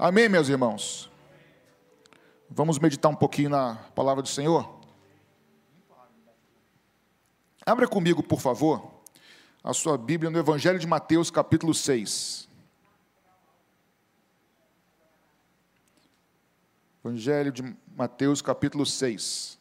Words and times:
Amém, 0.00 0.28
meus 0.28 0.48
irmãos? 0.48 1.10
Vamos 2.48 2.78
meditar 2.78 3.10
um 3.10 3.16
pouquinho 3.16 3.50
na 3.50 3.74
palavra 3.96 4.22
do 4.22 4.28
Senhor? 4.28 4.78
Abra 7.66 7.88
comigo, 7.88 8.22
por 8.22 8.40
favor, 8.40 9.02
a 9.62 9.74
sua 9.74 9.98
Bíblia 9.98 10.30
no 10.30 10.38
Evangelho 10.38 10.78
de 10.78 10.86
Mateus, 10.86 11.32
capítulo 11.32 11.74
6. 11.74 12.48
Evangelho 17.04 17.50
de 17.50 17.76
Mateus, 17.96 18.40
capítulo 18.40 18.86
6. 18.86 19.57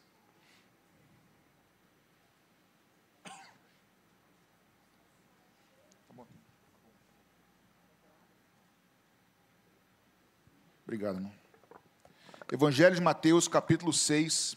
Obrigado, 10.88 11.18
irmão. 11.18 11.34
Evangelho 12.50 12.96
de 12.96 13.02
Mateus, 13.02 13.46
capítulo 13.46 13.92
6, 13.92 14.56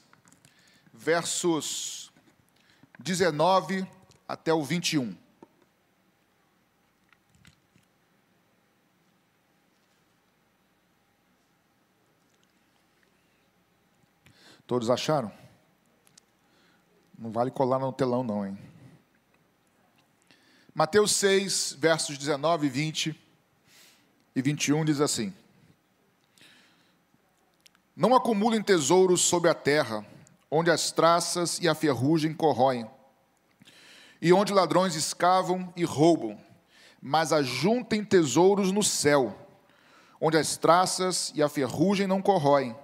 versos 0.95 2.13
19 3.01 3.85
até 4.29 4.55
o 4.55 4.63
21. 4.63 5.19
Todos 14.69 14.89
acharam? 14.89 15.33
Não 17.19 17.33
vale 17.33 17.51
colar 17.51 17.81
no 17.81 17.93
telão, 17.93 18.23
não, 18.23 18.47
hein? 18.47 18.57
Mateus 20.73 21.11
6, 21.11 21.73
versos 21.73 22.17
19, 22.17 22.69
20 22.69 23.21
e 24.37 24.41
21 24.41 24.85
diz 24.85 25.01
assim: 25.01 25.35
Não 28.01 28.15
acumulem 28.15 28.63
tesouros 28.63 29.21
sobre 29.21 29.51
a 29.51 29.55
terra, 29.55 30.07
onde 30.51 30.71
as 30.71 30.91
traças 30.91 31.59
e 31.61 31.69
a 31.69 31.75
ferrugem 31.75 32.33
corroem, 32.33 32.89
e 34.23 34.33
onde 34.33 34.55
ladrões 34.55 34.95
escavam 34.95 35.71
e 35.77 35.85
roubam, 35.85 36.41
mas 37.03 37.31
ajuntem 37.31 38.03
tesouros 38.03 38.73
no 38.73 38.83
céu, 38.83 39.37
onde 40.19 40.39
as 40.39 40.57
traças 40.57 41.31
e 41.35 41.43
a 41.43 41.49
ferrugem 41.51 42.07
não 42.07 42.23
corroem 42.23 42.75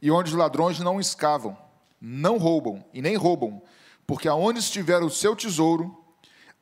e 0.00 0.10
onde 0.10 0.30
os 0.30 0.36
ladrões 0.38 0.78
não 0.78 0.98
escavam, 0.98 1.54
não 2.00 2.38
roubam 2.38 2.82
e 2.94 3.02
nem 3.02 3.14
roubam, 3.14 3.60
porque 4.06 4.26
aonde 4.26 4.60
estiver 4.60 5.02
o 5.02 5.10
seu 5.10 5.36
tesouro, 5.36 6.02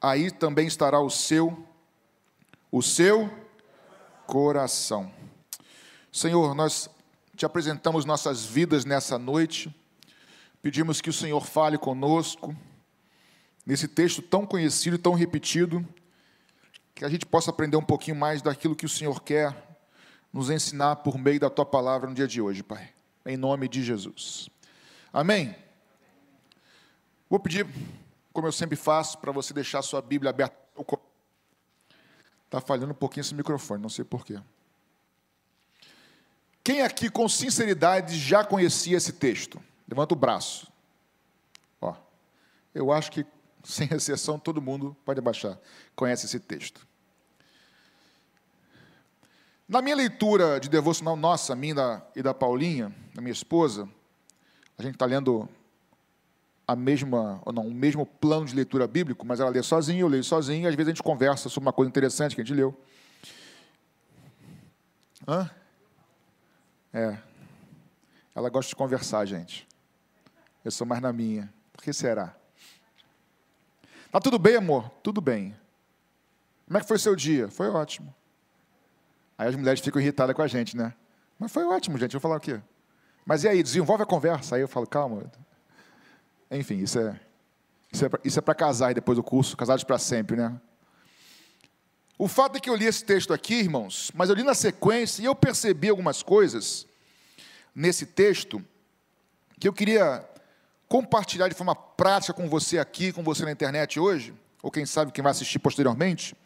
aí 0.00 0.32
também 0.32 0.66
estará 0.66 0.98
o 0.98 1.10
seu 1.10 1.56
o 2.72 2.82
seu 2.82 3.30
coração. 4.26 5.12
Senhor, 6.10 6.56
nós 6.56 6.90
te 7.36 7.44
apresentamos 7.44 8.04
nossas 8.04 8.44
vidas 8.44 8.84
nessa 8.84 9.18
noite. 9.18 9.74
Pedimos 10.62 11.00
que 11.00 11.10
o 11.10 11.12
Senhor 11.12 11.44
fale 11.44 11.76
conosco 11.76 12.56
nesse 13.66 13.88
texto 13.88 14.22
tão 14.22 14.46
conhecido 14.46 14.96
e 14.96 14.98
tão 14.98 15.14
repetido, 15.14 15.86
que 16.94 17.04
a 17.04 17.08
gente 17.08 17.26
possa 17.26 17.50
aprender 17.50 17.76
um 17.76 17.82
pouquinho 17.82 18.16
mais 18.16 18.42
daquilo 18.42 18.76
que 18.76 18.86
o 18.86 18.88
Senhor 18.88 19.22
quer 19.22 19.78
nos 20.32 20.50
ensinar 20.50 20.96
por 20.96 21.18
meio 21.18 21.40
da 21.40 21.50
tua 21.50 21.64
palavra 21.64 22.08
no 22.08 22.14
dia 22.14 22.28
de 22.28 22.40
hoje, 22.40 22.62
Pai 22.62 22.94
em 23.26 23.36
nome 23.36 23.68
de 23.68 23.82
Jesus. 23.82 24.48
Amém? 25.12 25.54
Vou 27.28 27.40
pedir, 27.40 27.66
como 28.32 28.46
eu 28.46 28.52
sempre 28.52 28.76
faço, 28.76 29.18
para 29.18 29.32
você 29.32 29.54
deixar 29.54 29.82
sua 29.82 30.02
Bíblia 30.02 30.30
aberta. 30.30 30.56
Está 32.44 32.60
falhando 32.60 32.92
um 32.92 32.96
pouquinho 32.96 33.22
esse 33.22 33.34
microfone, 33.34 33.82
não 33.82 33.88
sei 33.88 34.04
porquê. 34.04 34.38
Quem 36.64 36.80
aqui, 36.80 37.10
com 37.10 37.28
sinceridade, 37.28 38.18
já 38.18 38.42
conhecia 38.42 38.96
esse 38.96 39.12
texto? 39.12 39.62
Levanta 39.86 40.14
o 40.14 40.16
braço. 40.16 40.72
Ó, 41.78 41.94
eu 42.74 42.90
acho 42.90 43.12
que, 43.12 43.26
sem 43.62 43.86
exceção, 43.92 44.38
todo 44.38 44.62
mundo 44.62 44.96
pode 45.04 45.18
abaixar, 45.18 45.58
conhece 45.94 46.24
esse 46.24 46.40
texto. 46.40 46.86
Na 49.68 49.82
minha 49.82 49.94
leitura 49.94 50.58
de 50.58 50.70
devocional 50.70 51.16
nossa, 51.16 51.54
minha 51.54 52.02
e 52.16 52.22
da 52.22 52.32
Paulinha, 52.32 52.94
da 53.14 53.20
minha 53.20 53.32
esposa, 53.32 53.86
a 54.78 54.82
gente 54.82 54.94
está 54.94 55.04
lendo 55.04 55.46
a 56.66 56.74
mesma, 56.74 57.42
ou 57.44 57.52
não, 57.52 57.66
o 57.66 57.74
mesmo 57.74 58.06
plano 58.06 58.46
de 58.46 58.54
leitura 58.54 58.86
bíblico, 58.86 59.26
mas 59.26 59.38
ela 59.38 59.50
lê 59.50 59.62
sozinha, 59.62 60.00
eu 60.00 60.08
leio 60.08 60.24
sozinho, 60.24 60.64
e 60.64 60.66
às 60.66 60.74
vezes 60.74 60.88
a 60.88 60.94
gente 60.94 61.02
conversa 61.02 61.50
sobre 61.50 61.66
uma 61.66 61.72
coisa 61.74 61.90
interessante 61.90 62.34
que 62.34 62.40
a 62.40 62.44
gente 62.44 62.56
leu. 62.56 62.74
Hã? 65.28 65.50
É. 66.94 67.18
Ela 68.34 68.48
gosta 68.48 68.68
de 68.68 68.76
conversar, 68.76 69.24
gente. 69.26 69.66
Eu 70.64 70.70
sou 70.70 70.86
mais 70.86 71.02
na 71.02 71.12
minha. 71.12 71.52
Por 71.72 71.82
que 71.82 71.92
será? 71.92 72.34
Tá 74.12 74.20
tudo 74.20 74.38
bem, 74.38 74.54
amor? 74.54 74.88
Tudo 75.02 75.20
bem. 75.20 75.56
Como 76.66 76.78
é 76.78 76.80
que 76.80 76.86
foi 76.86 76.98
seu 76.98 77.16
dia? 77.16 77.50
Foi 77.50 77.68
ótimo. 77.68 78.14
Aí 79.36 79.48
as 79.48 79.56
mulheres 79.56 79.80
ficam 79.80 80.00
irritadas 80.00 80.36
com 80.36 80.42
a 80.42 80.46
gente, 80.46 80.76
né? 80.76 80.94
Mas 81.36 81.52
foi 81.52 81.64
ótimo, 81.64 81.98
gente. 81.98 82.14
Eu 82.14 82.20
vou 82.20 82.30
falar 82.30 82.36
o 82.36 82.40
quê? 82.40 82.60
Mas 83.26 83.42
e 83.42 83.48
aí, 83.48 83.60
desenvolve 83.60 84.04
a 84.04 84.06
conversa. 84.06 84.54
Aí 84.54 84.62
eu 84.62 84.68
falo, 84.68 84.86
calma. 84.86 85.24
Enfim, 86.48 86.76
isso 86.76 87.00
é, 87.00 87.20
isso 88.24 88.38
é 88.38 88.42
para 88.42 88.52
é 88.52 88.54
casar 88.54 88.94
depois 88.94 89.16
do 89.16 89.22
curso, 89.22 89.56
casados 89.56 89.82
para 89.82 89.98
sempre, 89.98 90.36
né? 90.36 90.60
O 92.16 92.28
fato 92.28 92.56
é 92.56 92.60
que 92.60 92.70
eu 92.70 92.76
li 92.76 92.86
esse 92.86 93.04
texto 93.04 93.32
aqui, 93.32 93.54
irmãos, 93.54 94.10
mas 94.14 94.28
eu 94.28 94.34
li 94.34 94.42
na 94.42 94.54
sequência 94.54 95.22
e 95.22 95.24
eu 95.24 95.34
percebi 95.34 95.88
algumas 95.88 96.22
coisas 96.22 96.86
nesse 97.74 98.06
texto 98.06 98.64
que 99.58 99.66
eu 99.66 99.72
queria 99.72 100.24
compartilhar 100.88 101.48
de 101.48 101.54
forma 101.54 101.74
prática 101.74 102.32
com 102.32 102.48
você 102.48 102.78
aqui, 102.78 103.12
com 103.12 103.22
você 103.22 103.44
na 103.44 103.50
internet 103.50 103.98
hoje, 103.98 104.32
ou 104.62 104.70
quem 104.70 104.86
sabe 104.86 105.10
quem 105.10 105.22
vai 105.22 105.32
assistir 105.32 105.58
posteriormente 105.58 106.36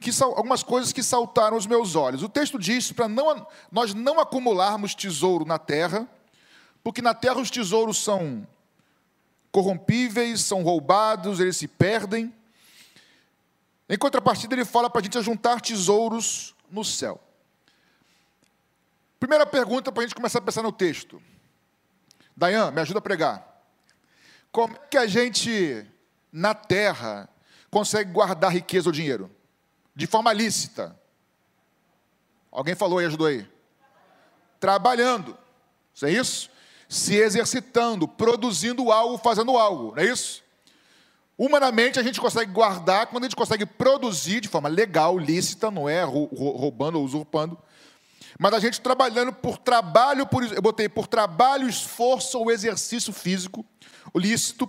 que 0.00 0.10
algumas 0.22 0.62
coisas 0.62 0.92
que 0.92 1.02
saltaram 1.02 1.56
aos 1.56 1.66
meus 1.66 1.94
olhos. 1.94 2.22
O 2.22 2.28
texto 2.28 2.58
diz 2.58 2.92
para 2.92 3.08
não, 3.08 3.46
nós 3.70 3.94
não 3.94 4.20
acumularmos 4.20 4.94
tesouro 4.94 5.44
na 5.44 5.58
terra, 5.58 6.06
porque 6.82 7.02
na 7.02 7.14
terra 7.14 7.40
os 7.40 7.50
tesouros 7.50 8.02
são 8.02 8.46
corrompíveis, 9.50 10.42
são 10.42 10.62
roubados, 10.62 11.40
eles 11.40 11.56
se 11.56 11.66
perdem. 11.66 12.32
Em 13.88 13.96
contrapartida, 13.96 14.54
ele 14.54 14.64
fala 14.64 14.90
para 14.90 15.00
a 15.00 15.04
gente 15.04 15.20
juntar 15.22 15.60
tesouros 15.60 16.54
no 16.70 16.84
céu. 16.84 17.20
Primeira 19.18 19.46
pergunta 19.46 19.92
para 19.92 20.02
a 20.02 20.06
gente 20.06 20.14
começar 20.14 20.38
a 20.38 20.42
pensar 20.42 20.62
no 20.62 20.72
texto. 20.72 21.22
Dayan, 22.36 22.70
me 22.70 22.80
ajuda 22.80 22.98
a 22.98 23.02
pregar. 23.02 23.64
Como 24.52 24.74
é 24.74 24.78
que 24.90 24.96
a 24.96 25.06
gente, 25.06 25.86
na 26.32 26.54
terra, 26.54 27.28
consegue 27.70 28.12
guardar 28.12 28.52
riqueza 28.52 28.88
ou 28.88 28.92
dinheiro? 28.92 29.30
de 29.96 30.06
forma 30.06 30.30
lícita. 30.30 30.94
Alguém 32.52 32.74
falou 32.74 33.00
e 33.00 33.06
ajudou 33.06 33.26
aí? 33.26 33.48
Trabalhando. 34.60 35.36
Isso 35.94 36.04
é 36.04 36.12
isso? 36.12 36.50
Se 36.86 37.16
exercitando, 37.16 38.06
produzindo 38.06 38.92
algo, 38.92 39.16
fazendo 39.16 39.56
algo, 39.56 39.96
não 39.96 40.02
é 40.02 40.06
isso? 40.06 40.44
Humanamente 41.38 41.98
a 41.98 42.02
gente 42.02 42.18
consegue 42.18 42.50
guardar 42.50 43.08
quando 43.08 43.24
a 43.24 43.26
gente 43.26 43.36
consegue 43.36 43.66
produzir 43.66 44.40
de 44.40 44.48
forma 44.48 44.68
legal, 44.68 45.18
lícita, 45.18 45.70
não 45.70 45.86
é 45.86 46.02
roubando 46.02 46.98
ou 46.98 47.04
usurpando. 47.04 47.58
Mas 48.38 48.54
a 48.54 48.60
gente 48.60 48.80
trabalhando 48.80 49.32
por 49.32 49.58
trabalho, 49.58 50.26
por, 50.26 50.42
eu 50.44 50.62
botei 50.62 50.88
por 50.88 51.06
trabalho, 51.06 51.68
esforço 51.68 52.38
ou 52.38 52.50
exercício 52.50 53.12
físico, 53.12 53.64
lícito, 54.14 54.68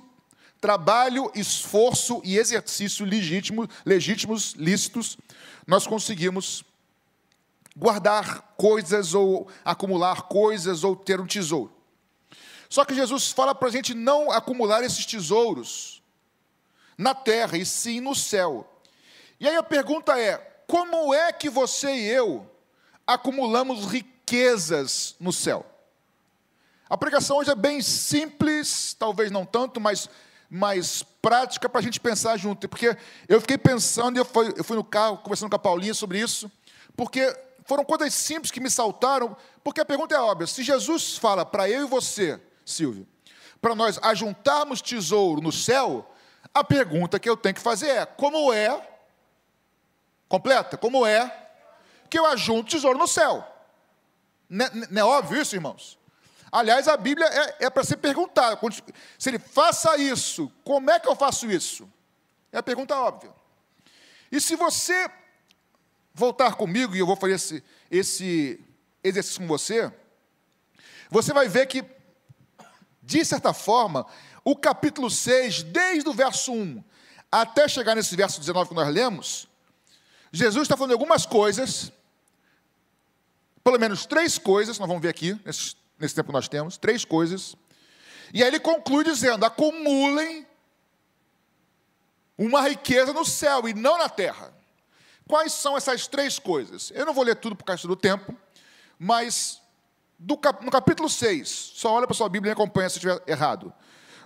trabalho, 0.59 1.31
esforço 1.33 2.21
e 2.23 2.37
exercício 2.37 3.05
legítimo, 3.05 3.67
legítimos, 3.85 4.53
lícitos, 4.53 5.17
nós 5.65 5.87
conseguimos 5.87 6.65
guardar 7.75 8.55
coisas 8.57 9.13
ou 9.13 9.47
acumular 9.63 10.23
coisas 10.23 10.83
ou 10.83 10.95
ter 10.95 11.21
um 11.21 11.27
tesouro. 11.27 11.71
Só 12.69 12.83
que 12.83 12.95
Jesus 12.95 13.31
fala 13.31 13.55
para 13.55 13.69
a 13.69 13.71
gente 13.71 13.93
não 13.93 14.31
acumular 14.31 14.83
esses 14.83 15.05
tesouros 15.05 15.96
na 16.97 17.13
terra, 17.13 17.57
e 17.57 17.65
sim 17.65 18.01
no 18.01 18.15
céu. 18.15 18.67
E 19.39 19.47
aí 19.47 19.55
a 19.55 19.63
pergunta 19.63 20.19
é: 20.19 20.37
como 20.67 21.13
é 21.13 21.31
que 21.31 21.49
você 21.49 21.93
e 21.93 22.07
eu 22.07 22.49
acumulamos 23.05 23.85
riquezas 23.85 25.15
no 25.19 25.31
céu? 25.31 25.65
A 26.89 26.97
pregação 26.97 27.37
hoje 27.37 27.51
é 27.51 27.55
bem 27.55 27.81
simples, 27.81 28.95
talvez 28.97 29.29
não 29.29 29.45
tanto, 29.45 29.79
mas 29.79 30.09
mais 30.49 31.03
prática 31.21 31.67
para 31.67 31.79
a 31.79 31.83
gente 31.83 31.99
pensar 31.99 32.37
junto. 32.37 32.67
Porque 32.69 32.97
eu 33.27 33.41
fiquei 33.41 33.57
pensando, 33.57 34.17
eu 34.17 34.25
fui, 34.25 34.53
eu 34.55 34.63
fui 34.63 34.77
no 34.77 34.83
carro 34.83 35.17
conversando 35.17 35.49
com 35.49 35.55
a 35.57 35.59
Paulinha 35.59 35.93
sobre 35.93 36.19
isso, 36.19 36.49
porque 36.95 37.35
foram 37.65 37.83
coisas 37.83 38.13
simples 38.13 38.49
que 38.49 38.61
me 38.61 38.71
saltaram, 38.71 39.35
porque 39.63 39.81
a 39.81 39.85
pergunta 39.85 40.15
é 40.15 40.19
óbvia: 40.19 40.47
se 40.47 40.63
Jesus 40.63 41.17
fala 41.17 41.45
para 41.45 41.69
eu 41.69 41.85
e 41.85 41.87
você, 41.87 42.39
Silvio, 42.65 43.05
para 43.61 43.75
nós 43.75 43.99
ajuntarmos 44.01 44.81
tesouro 44.81 45.41
no 45.41 45.51
céu, 45.51 46.09
a 46.59 46.63
pergunta 46.63 47.19
que 47.19 47.29
eu 47.29 47.37
tenho 47.37 47.55
que 47.55 47.61
fazer 47.61 47.89
é: 47.89 48.05
como 48.05 48.51
é, 48.51 48.87
completa, 50.27 50.77
como 50.77 51.05
é 51.05 51.45
que 52.09 52.17
eu 52.17 52.25
ajunto 52.25 52.71
tesouro 52.71 52.97
no 52.97 53.07
céu? 53.07 53.45
Não 54.49 54.65
é, 54.65 54.71
não 54.89 55.01
é 55.01 55.05
óbvio 55.05 55.41
isso, 55.41 55.55
irmãos? 55.55 55.97
Aliás, 56.51 56.87
a 56.87 56.95
Bíblia 56.95 57.27
é, 57.27 57.65
é 57.65 57.69
para 57.69 57.83
ser 57.83 57.97
perguntada. 57.97 58.59
Se 59.19 59.29
ele 59.29 59.39
faça 59.39 59.97
isso, 59.97 60.51
como 60.63 60.89
é 60.89 60.99
que 60.99 61.07
eu 61.07 61.15
faço 61.15 61.49
isso? 61.51 61.89
É 62.51 62.57
a 62.57 62.63
pergunta 62.63 62.97
óbvia. 62.97 63.31
E 64.31 64.39
se 64.39 64.55
você 64.55 65.09
voltar 66.13 66.55
comigo, 66.55 66.95
e 66.95 66.99
eu 66.99 67.05
vou 67.05 67.15
fazer 67.15 67.33
esse, 67.33 67.63
esse 67.91 68.59
exercício 69.03 69.41
com 69.41 69.47
você, 69.47 69.91
você 71.09 71.33
vai 71.33 71.47
ver 71.47 71.67
que, 71.67 71.85
de 73.03 73.23
certa 73.23 73.53
forma, 73.53 74.05
o 74.49 74.55
capítulo 74.55 75.11
6, 75.11 75.63
desde 75.63 76.07
o 76.07 76.13
verso 76.13 76.53
1 76.53 76.81
até 77.29 77.67
chegar 77.67 77.95
nesse 77.95 78.15
verso 78.15 78.39
19 78.39 78.69
que 78.69 78.75
nós 78.75 78.87
lemos, 78.87 79.45
Jesus 80.31 80.61
está 80.61 80.77
falando 80.77 80.93
algumas 80.93 81.25
coisas, 81.25 81.91
pelo 83.61 83.77
menos 83.77 84.05
três 84.05 84.37
coisas, 84.37 84.79
nós 84.79 84.87
vamos 84.87 85.03
ver 85.03 85.09
aqui, 85.09 85.37
nesse, 85.43 85.75
nesse 85.99 86.15
tempo 86.15 86.27
que 86.27 86.33
nós 86.33 86.47
temos, 86.47 86.77
três 86.77 87.03
coisas, 87.03 87.57
e 88.33 88.41
aí 88.41 88.47
ele 88.47 88.61
conclui 88.61 89.03
dizendo: 89.03 89.43
acumulem 89.43 90.47
uma 92.37 92.61
riqueza 92.69 93.11
no 93.11 93.25
céu 93.25 93.67
e 93.67 93.73
não 93.73 93.97
na 93.97 94.07
terra. 94.07 94.53
Quais 95.27 95.51
são 95.51 95.75
essas 95.75 96.07
três 96.07 96.39
coisas? 96.39 96.89
Eu 96.95 97.05
não 97.05 97.13
vou 97.13 97.25
ler 97.25 97.35
tudo 97.35 97.53
por 97.53 97.65
causa 97.65 97.85
do 97.85 97.97
tempo, 97.97 98.33
mas 98.97 99.61
cap, 100.41 100.63
no 100.63 100.71
capítulo 100.71 101.09
6, 101.09 101.49
só 101.49 101.91
olha 101.91 102.07
para 102.07 102.15
sua 102.15 102.29
Bíblia 102.29 102.51
e 102.51 102.53
acompanha 102.53 102.87
se 102.89 102.95
estiver 102.95 103.21
errado. 103.27 103.73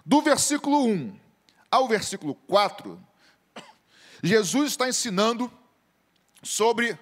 Do 0.06 0.22
versículo 0.22 0.86
1 0.86 1.20
ao 1.70 1.88
versículo 1.88 2.36
4, 2.48 3.00
Jesus 4.24 4.72
está 4.72 4.88
ensinando 4.88 5.52
sobre 6.44 6.98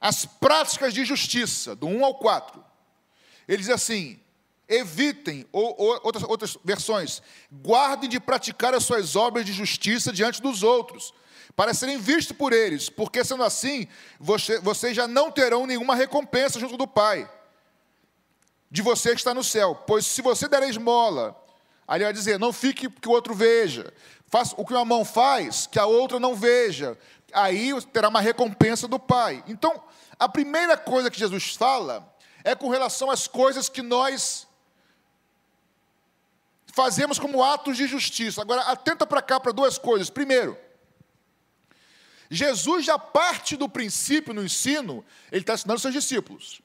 as 0.00 0.26
práticas 0.26 0.92
de 0.94 1.04
justiça, 1.04 1.74
do 1.74 1.86
1 1.86 2.04
ao 2.04 2.14
4. 2.14 2.64
Ele 3.48 3.58
diz 3.58 3.70
assim: 3.70 4.20
evitem, 4.68 5.46
ou, 5.52 5.74
ou, 5.78 6.00
outras, 6.02 6.24
outras 6.24 6.58
versões, 6.64 7.22
guardem 7.52 8.08
de 8.08 8.18
praticar 8.18 8.74
as 8.74 8.84
suas 8.84 9.16
obras 9.16 9.44
de 9.44 9.52
justiça 9.52 10.12
diante 10.12 10.42
dos 10.42 10.62
outros, 10.62 11.14
para 11.54 11.72
serem 11.72 11.98
vistos 11.98 12.36
por 12.36 12.52
eles, 12.52 12.90
porque 12.90 13.24
sendo 13.24 13.42
assim, 13.42 13.86
você, 14.18 14.58
vocês 14.60 14.94
já 14.94 15.08
não 15.08 15.30
terão 15.30 15.66
nenhuma 15.66 15.94
recompensa 15.94 16.60
junto 16.60 16.76
do 16.76 16.86
Pai, 16.86 17.30
de 18.70 18.82
você 18.82 19.10
que 19.10 19.20
está 19.20 19.32
no 19.32 19.44
céu. 19.44 19.74
Pois 19.86 20.04
se 20.04 20.20
você 20.20 20.48
der 20.48 20.62
esmola, 20.64 21.40
ali 21.86 22.04
vai 22.04 22.12
dizer, 22.12 22.38
não 22.38 22.52
fique 22.52 22.90
que 22.90 23.08
o 23.08 23.12
outro 23.12 23.34
veja, 23.34 23.92
faça 24.26 24.54
o 24.58 24.64
que 24.64 24.72
uma 24.72 24.84
mão 24.84 25.04
faz, 25.04 25.66
que 25.66 25.78
a 25.78 25.86
outra 25.86 26.18
não 26.18 26.34
veja, 26.34 26.98
aí 27.32 27.70
terá 27.92 28.08
uma 28.08 28.20
recompensa 28.20 28.88
do 28.88 28.98
Pai. 28.98 29.44
Então, 29.46 29.82
a 30.18 30.28
primeira 30.28 30.76
coisa 30.76 31.10
que 31.10 31.18
Jesus 31.18 31.54
fala 31.54 32.12
é 32.42 32.54
com 32.54 32.68
relação 32.68 33.10
às 33.10 33.26
coisas 33.26 33.68
que 33.68 33.82
nós 33.82 34.46
fazemos 36.72 37.18
como 37.18 37.42
atos 37.42 37.76
de 37.76 37.86
justiça. 37.86 38.42
Agora, 38.42 38.60
atenta 38.62 39.06
para 39.06 39.22
cá 39.22 39.40
para 39.40 39.52
duas 39.52 39.78
coisas. 39.78 40.10
Primeiro, 40.10 40.58
Jesus 42.30 42.84
já 42.84 42.98
parte 42.98 43.56
do 43.56 43.68
princípio 43.68 44.34
no 44.34 44.44
ensino, 44.44 45.04
ele 45.30 45.42
está 45.42 45.54
ensinando 45.54 45.80
seus 45.80 45.94
discípulos, 45.94 46.60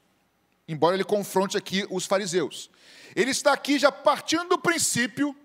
embora 0.71 0.95
ele 0.95 1.03
confronte 1.03 1.57
aqui 1.57 1.85
os 1.89 2.05
fariseus. 2.05 2.69
Ele 3.15 3.31
está 3.31 3.51
aqui 3.51 3.77
já 3.77 3.91
partindo 3.91 4.49
do 4.49 4.57
princípio 4.57 5.35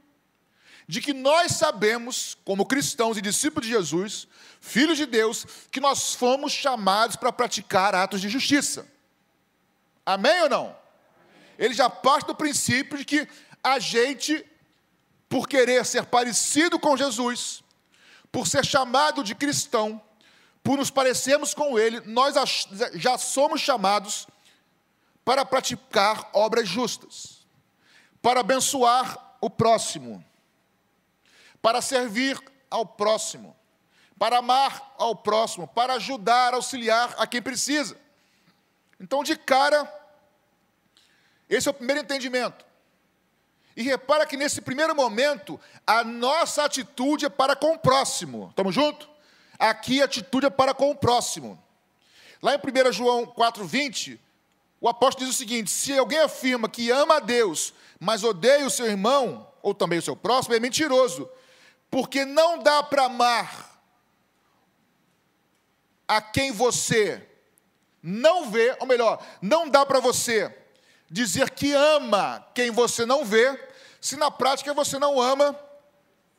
de 0.88 1.00
que 1.00 1.12
nós 1.12 1.52
sabemos, 1.52 2.36
como 2.44 2.64
cristãos 2.64 3.16
e 3.16 3.22
discípulos 3.22 3.66
de 3.66 3.72
Jesus, 3.72 4.28
filhos 4.60 4.96
de 4.96 5.04
Deus, 5.04 5.44
que 5.70 5.80
nós 5.80 6.14
fomos 6.14 6.52
chamados 6.52 7.16
para 7.16 7.32
praticar 7.32 7.94
atos 7.94 8.20
de 8.20 8.28
justiça. 8.28 8.86
Amém 10.04 10.42
ou 10.42 10.48
não? 10.48 10.76
Ele 11.58 11.74
já 11.74 11.90
parte 11.90 12.28
do 12.28 12.34
princípio 12.34 12.98
de 12.98 13.04
que 13.04 13.26
a 13.64 13.80
gente, 13.80 14.46
por 15.28 15.48
querer 15.48 15.84
ser 15.84 16.04
parecido 16.04 16.78
com 16.78 16.96
Jesus, 16.96 17.64
por 18.30 18.46
ser 18.46 18.64
chamado 18.64 19.24
de 19.24 19.34
cristão, 19.34 20.00
por 20.62 20.76
nos 20.76 20.90
parecermos 20.90 21.52
com 21.54 21.76
Ele, 21.78 22.00
nós 22.04 22.34
já 22.94 23.18
somos 23.18 23.60
chamados 23.60 24.28
para 25.26 25.44
praticar 25.44 26.30
obras 26.32 26.68
justas, 26.68 27.44
para 28.22 28.38
abençoar 28.38 29.36
o 29.40 29.50
próximo, 29.50 30.24
para 31.60 31.82
servir 31.82 32.40
ao 32.70 32.86
próximo, 32.86 33.56
para 34.16 34.38
amar 34.38 34.94
ao 34.96 35.16
próximo, 35.16 35.66
para 35.66 35.94
ajudar, 35.94 36.54
auxiliar 36.54 37.12
a 37.18 37.26
quem 37.26 37.42
precisa. 37.42 37.98
Então, 39.00 39.24
de 39.24 39.34
cara, 39.34 39.92
esse 41.50 41.66
é 41.66 41.72
o 41.72 41.74
primeiro 41.74 42.02
entendimento. 42.02 42.64
E 43.76 43.82
repara 43.82 44.26
que 44.26 44.36
nesse 44.36 44.60
primeiro 44.62 44.94
momento, 44.94 45.58
a 45.84 46.04
nossa 46.04 46.64
atitude 46.64 47.26
é 47.26 47.28
para 47.28 47.56
com 47.56 47.72
o 47.72 47.78
próximo. 47.80 48.50
Estamos 48.50 48.72
juntos? 48.72 49.08
Aqui 49.58 50.00
a 50.00 50.04
atitude 50.04 50.46
é 50.46 50.50
para 50.50 50.72
com 50.72 50.92
o 50.92 50.96
próximo. 50.96 51.60
Lá 52.40 52.54
em 52.54 52.58
1 52.58 52.92
João 52.92 53.26
4,20, 53.26 54.20
o 54.80 54.88
apóstolo 54.88 55.26
diz 55.26 55.34
o 55.34 55.38
seguinte: 55.38 55.70
se 55.70 55.96
alguém 55.96 56.18
afirma 56.18 56.68
que 56.68 56.90
ama 56.90 57.16
a 57.16 57.20
Deus, 57.20 57.72
mas 57.98 58.24
odeia 58.24 58.66
o 58.66 58.70
seu 58.70 58.86
irmão, 58.86 59.50
ou 59.62 59.74
também 59.74 59.98
o 59.98 60.02
seu 60.02 60.16
próximo, 60.16 60.54
é 60.54 60.60
mentiroso. 60.60 61.28
Porque 61.90 62.24
não 62.24 62.58
dá 62.58 62.82
para 62.82 63.04
amar 63.04 63.80
a 66.06 66.20
quem 66.20 66.52
você 66.52 67.26
não 68.02 68.50
vê, 68.50 68.76
ou 68.80 68.86
melhor, 68.86 69.24
não 69.40 69.68
dá 69.68 69.84
para 69.84 69.98
você 69.98 70.54
dizer 71.10 71.50
que 71.50 71.72
ama 71.72 72.46
quem 72.54 72.70
você 72.70 73.06
não 73.06 73.24
vê, 73.24 73.58
se 74.00 74.16
na 74.16 74.30
prática 74.30 74.74
você 74.74 74.98
não 74.98 75.20
ama 75.20 75.58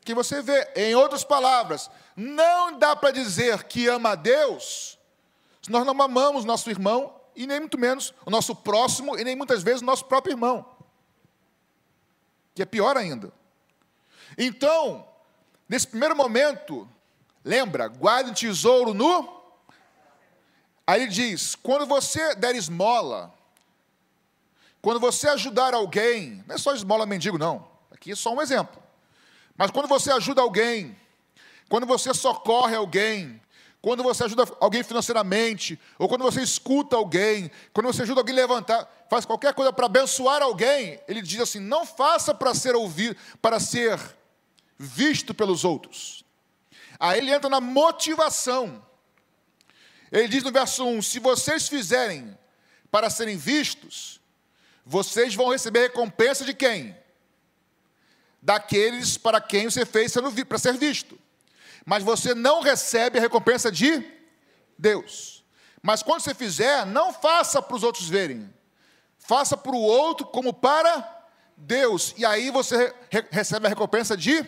quem 0.04 0.14
você 0.14 0.40
vê. 0.40 0.70
Em 0.76 0.94
outras 0.94 1.24
palavras, 1.24 1.90
não 2.16 2.78
dá 2.78 2.94
para 2.96 3.10
dizer 3.10 3.64
que 3.64 3.88
ama 3.88 4.10
a 4.10 4.14
Deus 4.14 4.98
se 5.60 5.70
nós 5.70 5.84
não 5.84 6.00
amamos 6.00 6.46
nosso 6.46 6.70
irmão 6.70 7.17
e 7.38 7.46
nem 7.46 7.60
muito 7.60 7.78
menos 7.78 8.12
o 8.26 8.30
nosso 8.30 8.52
próximo 8.52 9.16
e 9.16 9.22
nem 9.22 9.36
muitas 9.36 9.62
vezes 9.62 9.80
o 9.80 9.84
nosso 9.84 10.04
próprio 10.06 10.32
irmão. 10.32 10.68
Que 12.52 12.62
é 12.62 12.66
pior 12.66 12.96
ainda. 12.96 13.32
Então, 14.36 15.06
nesse 15.68 15.86
primeiro 15.86 16.16
momento, 16.16 16.88
lembra, 17.44 17.86
guarde 17.86 18.32
um 18.32 18.34
tesouro 18.34 18.92
no. 18.92 19.40
Aí 20.84 21.02
ele 21.02 21.12
diz: 21.12 21.54
quando 21.54 21.86
você 21.86 22.34
der 22.34 22.56
esmola, 22.56 23.32
quando 24.82 24.98
você 24.98 25.28
ajudar 25.28 25.74
alguém, 25.74 26.42
não 26.44 26.56
é 26.56 26.58
só 26.58 26.74
esmola 26.74 27.06
mendigo, 27.06 27.38
não. 27.38 27.68
Aqui 27.92 28.10
é 28.10 28.16
só 28.16 28.34
um 28.34 28.42
exemplo. 28.42 28.82
Mas 29.56 29.70
quando 29.70 29.86
você 29.86 30.10
ajuda 30.10 30.42
alguém, 30.42 30.98
quando 31.68 31.86
você 31.86 32.12
socorre 32.12 32.74
alguém, 32.74 33.40
quando 33.80 34.02
você 34.02 34.24
ajuda 34.24 34.44
alguém 34.60 34.82
financeiramente, 34.82 35.80
ou 35.98 36.08
quando 36.08 36.22
você 36.22 36.42
escuta 36.42 36.96
alguém, 36.96 37.50
quando 37.72 37.86
você 37.86 38.02
ajuda 38.02 38.20
alguém 38.20 38.34
a 38.34 38.40
levantar, 38.40 39.06
faz 39.08 39.24
qualquer 39.24 39.54
coisa 39.54 39.72
para 39.72 39.86
abençoar 39.86 40.42
alguém, 40.42 41.00
ele 41.06 41.22
diz 41.22 41.40
assim: 41.40 41.60
não 41.60 41.86
faça 41.86 42.34
para 42.34 42.54
ser 42.54 42.74
ouvido, 42.74 43.16
para 43.40 43.60
ser 43.60 43.98
visto 44.76 45.32
pelos 45.32 45.64
outros. 45.64 46.24
Aí 46.98 47.18
ele 47.18 47.32
entra 47.32 47.48
na 47.48 47.60
motivação. 47.60 48.84
Ele 50.10 50.26
diz 50.26 50.42
no 50.42 50.50
verso 50.50 50.84
1: 50.84 51.02
se 51.02 51.20
vocês 51.20 51.68
fizerem 51.68 52.36
para 52.90 53.08
serem 53.08 53.36
vistos, 53.36 54.20
vocês 54.84 55.36
vão 55.36 55.50
receber 55.50 55.82
recompensa 55.82 56.44
de 56.44 56.52
quem? 56.52 56.96
Daqueles 58.42 59.16
para 59.16 59.40
quem 59.40 59.70
você 59.70 59.86
fez 59.86 60.12
para 60.48 60.58
ser 60.58 60.74
visto 60.74 61.18
mas 61.88 62.04
você 62.04 62.34
não 62.34 62.60
recebe 62.60 63.18
a 63.18 63.20
recompensa 63.22 63.72
de 63.72 64.04
Deus. 64.76 65.42
Mas 65.82 66.02
quando 66.02 66.20
você 66.20 66.34
fizer, 66.34 66.84
não 66.84 67.14
faça 67.14 67.62
para 67.62 67.74
os 67.74 67.82
outros 67.82 68.06
verem, 68.06 68.52
faça 69.16 69.56
para 69.56 69.72
o 69.72 69.80
outro 69.80 70.26
como 70.26 70.52
para 70.52 71.24
Deus, 71.56 72.12
e 72.18 72.26
aí 72.26 72.50
você 72.50 72.94
recebe 73.30 73.64
a 73.64 73.70
recompensa 73.70 74.14
de. 74.14 74.46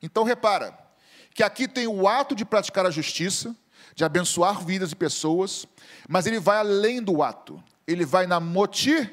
Então 0.00 0.22
repara, 0.22 0.78
que 1.34 1.42
aqui 1.42 1.66
tem 1.66 1.88
o 1.88 2.06
ato 2.06 2.36
de 2.36 2.44
praticar 2.44 2.86
a 2.86 2.90
justiça, 2.90 3.52
de 3.92 4.04
abençoar 4.04 4.64
vidas 4.64 4.92
e 4.92 4.96
pessoas, 4.96 5.66
mas 6.08 6.26
ele 6.26 6.38
vai 6.38 6.58
além 6.58 7.02
do 7.02 7.24
ato, 7.24 7.60
ele 7.88 8.04
vai 8.04 8.24
na 8.28 8.38
motivação. 8.38 9.10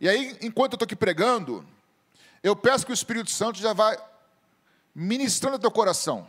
E 0.00 0.08
aí, 0.08 0.38
enquanto 0.40 0.74
eu 0.74 0.76
estou 0.76 0.86
aqui 0.86 0.94
pregando, 0.94 1.66
eu 2.42 2.56
peço 2.56 2.86
que 2.86 2.92
o 2.92 2.94
Espírito 2.94 3.30
Santo 3.30 3.58
já 3.58 3.72
vá 3.72 3.96
ministrando 4.94 5.56
o 5.56 5.60
teu 5.60 5.70
coração. 5.70 6.28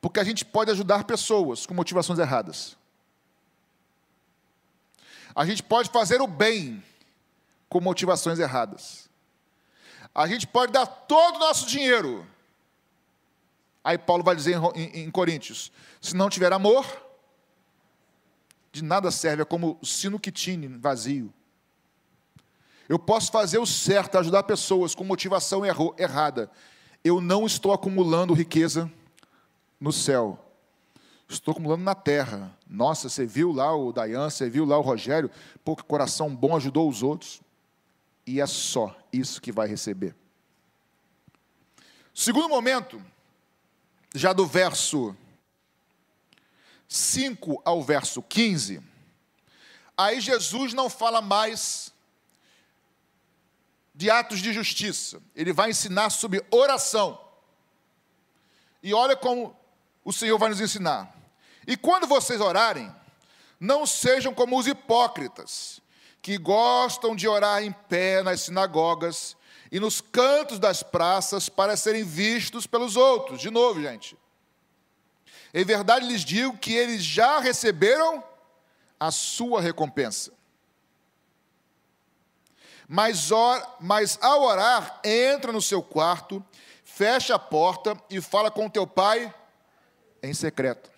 Porque 0.00 0.20
a 0.20 0.24
gente 0.24 0.44
pode 0.44 0.70
ajudar 0.70 1.04
pessoas 1.04 1.66
com 1.66 1.74
motivações 1.74 2.18
erradas. 2.18 2.76
A 5.34 5.44
gente 5.44 5.62
pode 5.62 5.90
fazer 5.90 6.20
o 6.20 6.26
bem 6.26 6.82
com 7.68 7.80
motivações 7.80 8.38
erradas. 8.38 9.08
A 10.14 10.26
gente 10.26 10.46
pode 10.46 10.72
dar 10.72 10.86
todo 10.86 11.36
o 11.36 11.38
nosso 11.40 11.66
dinheiro. 11.66 12.26
Aí 13.84 13.98
Paulo 13.98 14.24
vai 14.24 14.34
dizer 14.34 14.58
em, 14.74 15.10
Coríntios: 15.10 15.70
se 16.00 16.16
não 16.16 16.30
tiver 16.30 16.52
amor, 16.52 16.86
de 18.72 18.82
nada 18.82 19.10
serve, 19.10 19.42
é 19.42 19.44
como 19.44 19.78
sino 19.82 20.18
que 20.18 20.32
tine 20.32 20.68
vazio. 20.68 21.32
Eu 22.88 22.98
posso 22.98 23.32
fazer 23.32 23.58
o 23.58 23.66
certo, 23.66 24.18
ajudar 24.18 24.44
pessoas 24.44 24.94
com 24.94 25.04
motivação 25.04 25.62
errada. 25.98 26.50
Eu 27.02 27.20
não 27.20 27.46
estou 27.46 27.72
acumulando 27.72 28.34
riqueza 28.34 28.90
no 29.80 29.92
céu. 29.92 30.38
Estou 31.28 31.52
acumulando 31.52 31.82
na 31.82 31.94
terra. 31.94 32.56
Nossa, 32.68 33.08
você 33.08 33.26
viu 33.26 33.52
lá 33.52 33.74
o 33.74 33.92
Dayan, 33.92 34.30
você 34.30 34.48
viu 34.48 34.64
lá 34.64 34.78
o 34.78 34.82
Rogério, 34.82 35.30
pô, 35.64 35.74
que 35.74 35.82
coração 35.82 36.34
bom, 36.34 36.56
ajudou 36.56 36.88
os 36.88 37.02
outros. 37.02 37.40
E 38.24 38.40
é 38.40 38.46
só 38.46 38.96
isso 39.12 39.40
que 39.40 39.50
vai 39.50 39.66
receber. 39.66 40.14
Segundo 42.14 42.48
momento, 42.48 43.02
já 44.14 44.32
do 44.32 44.46
verso 44.46 45.14
5 46.88 47.60
ao 47.64 47.82
verso 47.82 48.22
15, 48.22 48.80
aí 49.96 50.20
Jesus 50.20 50.72
não 50.72 50.88
fala 50.88 51.20
mais 51.20 51.92
de 53.96 54.10
atos 54.10 54.40
de 54.40 54.52
justiça, 54.52 55.22
ele 55.34 55.54
vai 55.54 55.70
ensinar 55.70 56.10
sobre 56.10 56.44
oração. 56.50 57.18
E 58.82 58.92
olha 58.92 59.16
como 59.16 59.58
o 60.04 60.12
Senhor 60.12 60.38
vai 60.38 60.50
nos 60.50 60.60
ensinar. 60.60 61.12
E 61.66 61.78
quando 61.78 62.06
vocês 62.06 62.38
orarem, 62.40 62.94
não 63.58 63.86
sejam 63.86 64.34
como 64.34 64.58
os 64.58 64.66
hipócritas, 64.66 65.80
que 66.20 66.36
gostam 66.36 67.16
de 67.16 67.26
orar 67.26 67.62
em 67.62 67.72
pé 67.72 68.22
nas 68.22 68.42
sinagogas 68.42 69.34
e 69.72 69.80
nos 69.80 70.02
cantos 70.02 70.58
das 70.58 70.82
praças 70.82 71.48
para 71.48 71.74
serem 71.74 72.04
vistos 72.04 72.66
pelos 72.66 72.96
outros. 72.96 73.40
De 73.40 73.50
novo, 73.50 73.80
gente. 73.80 74.16
Em 75.54 75.64
verdade 75.64 76.06
lhes 76.06 76.22
digo 76.22 76.58
que 76.58 76.74
eles 76.74 77.02
já 77.02 77.40
receberam 77.40 78.22
a 79.00 79.10
sua 79.10 79.62
recompensa. 79.62 80.35
Mas, 82.88 83.30
or, 83.30 83.76
mas 83.80 84.18
ao 84.20 84.42
orar, 84.42 85.00
entra 85.04 85.52
no 85.52 85.60
seu 85.60 85.82
quarto, 85.82 86.44
fecha 86.84 87.34
a 87.34 87.38
porta 87.38 87.96
e 88.08 88.20
fala 88.20 88.50
com 88.50 88.68
teu 88.68 88.86
pai 88.86 89.34
em 90.22 90.32
secreto. 90.32 90.90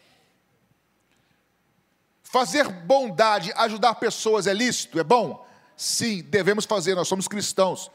Fazer 2.22 2.68
bondade, 2.68 3.52
ajudar 3.56 3.94
pessoas 3.94 4.46
é 4.46 4.52
lícito, 4.52 5.00
é 5.00 5.04
bom? 5.04 5.46
Sim, 5.74 6.22
devemos 6.22 6.66
fazer, 6.66 6.94
nós 6.94 7.08
somos 7.08 7.26
cristãos. 7.26 7.90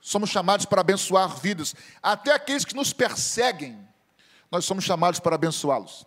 Somos 0.00 0.30
chamados 0.30 0.66
para 0.66 0.82
abençoar 0.82 1.34
vidas. 1.36 1.74
Até 2.00 2.32
aqueles 2.32 2.64
que 2.64 2.76
nos 2.76 2.92
perseguem, 2.92 3.76
nós 4.52 4.64
somos 4.64 4.84
chamados 4.84 5.18
para 5.18 5.34
abençoá-los. 5.34 6.06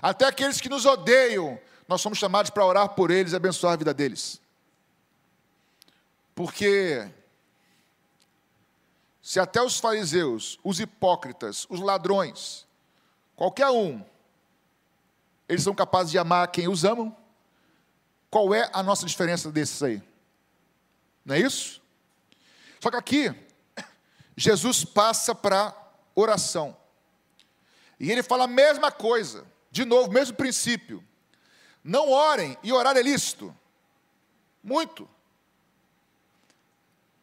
Até 0.00 0.24
aqueles 0.24 0.58
que 0.58 0.70
nos 0.70 0.86
odeiam, 0.86 1.58
nós 1.86 2.00
somos 2.00 2.18
chamados 2.18 2.50
para 2.50 2.64
orar 2.64 2.88
por 2.90 3.10
eles 3.10 3.32
e 3.32 3.36
abençoar 3.36 3.74
a 3.74 3.76
vida 3.76 3.92
deles. 3.92 4.40
Porque 6.38 7.10
se 9.20 9.40
até 9.40 9.60
os 9.60 9.80
fariseus, 9.80 10.56
os 10.62 10.78
hipócritas, 10.78 11.66
os 11.68 11.80
ladrões, 11.80 12.64
qualquer 13.34 13.68
um, 13.70 14.04
eles 15.48 15.64
são 15.64 15.74
capazes 15.74 16.12
de 16.12 16.16
amar 16.16 16.46
quem 16.52 16.68
os 16.68 16.84
amam, 16.84 17.16
qual 18.30 18.54
é 18.54 18.70
a 18.72 18.84
nossa 18.84 19.04
diferença 19.04 19.50
desses 19.50 19.82
aí? 19.82 20.00
Não 21.24 21.34
é 21.34 21.40
isso? 21.40 21.82
Só 22.78 22.88
que 22.88 22.96
aqui, 22.96 23.34
Jesus 24.36 24.84
passa 24.84 25.34
para 25.34 25.74
oração. 26.14 26.76
E 27.98 28.12
ele 28.12 28.22
fala 28.22 28.44
a 28.44 28.46
mesma 28.46 28.92
coisa, 28.92 29.44
de 29.72 29.84
novo, 29.84 30.12
mesmo 30.12 30.36
princípio. 30.36 31.02
Não 31.82 32.12
orem, 32.12 32.56
e 32.62 32.72
orar 32.72 32.96
é 32.96 33.02
lícito. 33.02 33.52
Muito. 34.62 35.17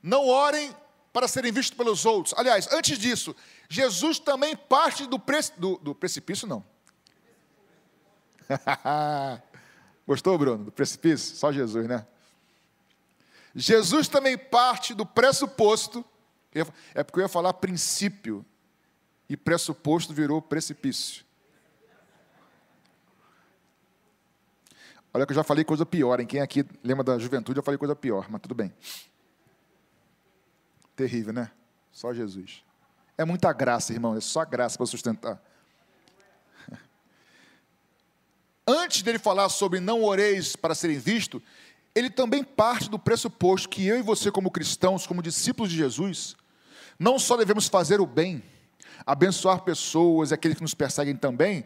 Não 0.06 0.28
orem 0.28 0.72
para 1.12 1.28
serem 1.28 1.52
vistos 1.52 1.76
pelos 1.76 2.06
outros. 2.06 2.36
Aliás, 2.38 2.72
antes 2.72 3.00
disso, 3.00 3.36
Jesus 3.68 4.20
também 4.20 4.56
parte 4.56 5.08
do, 5.08 5.18
pre... 5.18 5.40
do, 5.58 5.78
do 5.80 5.96
precipício, 5.96 6.48
não. 6.48 6.64
Gostou, 10.06 10.38
Bruno? 10.38 10.66
Do 10.66 10.72
precipício? 10.72 11.36
Só 11.36 11.52
Jesus, 11.52 11.88
né? 11.88 12.06
Jesus 13.56 14.08
também 14.08 14.38
parte 14.38 14.94
do 14.94 15.08
pressuposto, 15.08 16.06
é 16.94 17.04
porque 17.04 17.20
eu 17.20 17.24
ia 17.24 17.30
falar 17.30 17.54
princípio, 17.54 18.46
e 19.28 19.36
pressuposto 19.36 20.14
virou 20.14 20.40
precipício. 20.40 21.26
Olha 25.12 25.26
que 25.26 25.32
eu 25.32 25.36
já 25.36 25.44
falei 25.44 25.64
coisa 25.64 25.84
pior, 25.84 26.20
em 26.20 26.28
quem 26.28 26.42
aqui 26.42 26.64
lembra 26.84 27.04
da 27.04 27.18
juventude, 27.18 27.58
eu 27.58 27.64
falei 27.64 27.80
coisa 27.80 27.96
pior, 27.96 28.28
mas 28.30 28.40
tudo 28.40 28.54
bem. 28.54 28.72
Terrível, 30.96 31.34
né? 31.34 31.52
Só 31.92 32.14
Jesus. 32.14 32.64
É 33.18 33.26
muita 33.26 33.52
graça, 33.54 33.94
irmão, 33.94 34.16
é 34.16 34.22
só 34.22 34.44
graça 34.46 34.78
para 34.78 34.86
sustentar. 34.86 35.42
Antes 38.68 39.02
dele 39.02 39.20
falar 39.20 39.50
sobre 39.50 39.80
não 39.80 40.04
oreis 40.04 40.56
para 40.56 40.76
serem 40.76 40.98
vistos, 40.98 41.42
ele 41.94 42.10
também 42.10 42.44
parte 42.44 42.90
do 42.90 43.00
pressuposto 43.00 43.70
que 43.70 43.86
eu 43.86 43.98
e 43.98 44.02
você, 44.02 44.30
como 44.30 44.52
cristãos, 44.52 45.08
como 45.08 45.22
discípulos 45.22 45.72
de 45.72 45.78
Jesus, 45.78 46.36
não 47.00 47.18
só 47.18 47.38
devemos 47.38 47.68
fazer 47.68 48.02
o 48.02 48.06
bem, 48.06 48.44
abençoar 49.06 49.62
pessoas 49.62 50.32
e 50.32 50.34
aqueles 50.34 50.58
que 50.58 50.64
nos 50.64 50.74
perseguem 50.74 51.16
também, 51.16 51.66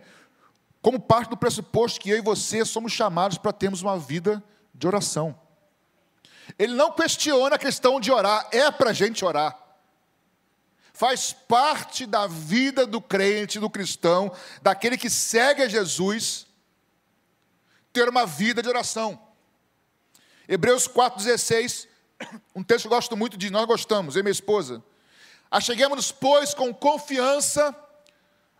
como 0.81 1.00
parte 1.00 1.29
do 1.29 1.38
pressuposto 1.38 2.00
que 2.00 2.09
eu 2.09 2.17
e 2.17 2.21
você 2.21 2.63
somos 2.63 2.91
chamados 2.91 3.38
para 3.38 3.51
termos 3.51 3.81
uma 3.81 3.98
vida 3.98 4.43
de 4.74 4.88
oração. 4.88 5.38
Ele 6.58 6.74
não 6.74 6.91
questiona 6.91 7.56
a 7.56 7.60
questão 7.60 8.00
de 8.00 8.12
orar, 8.12 8.48
é 8.51 8.72
para 8.72 8.89
a 8.89 8.94
gente 8.94 9.24
orar. 9.24 9.58
Faz 10.94 11.32
parte 11.32 12.06
da 12.06 12.27
vida 12.27 12.86
do 12.86 13.00
crente, 13.00 13.60
do 13.60 13.70
cristão, 13.70 14.36
daquele 14.62 14.98
que 14.98 15.10
segue 15.10 15.63
a 15.63 15.68
Jesus, 15.68 16.46
ter 17.94 18.10
uma 18.10 18.25
vida 18.25 18.62
de 18.62 18.68
oração. 18.68 19.20
Hebreus 20.48 20.88
4,16, 20.88 21.88
um 22.56 22.63
texto 22.63 22.82
que 22.84 22.88
eu 22.88 22.98
gosto 22.98 23.15
muito 23.15 23.38
de, 23.38 23.50
nós 23.50 23.65
gostamos, 23.65 24.15
eu 24.15 24.20
e 24.20 24.24
minha 24.24 24.32
esposa. 24.32 24.84
Acheguemos-nos, 25.50 26.12
pois, 26.12 26.53
com 26.53 26.74
confiança 26.74 27.75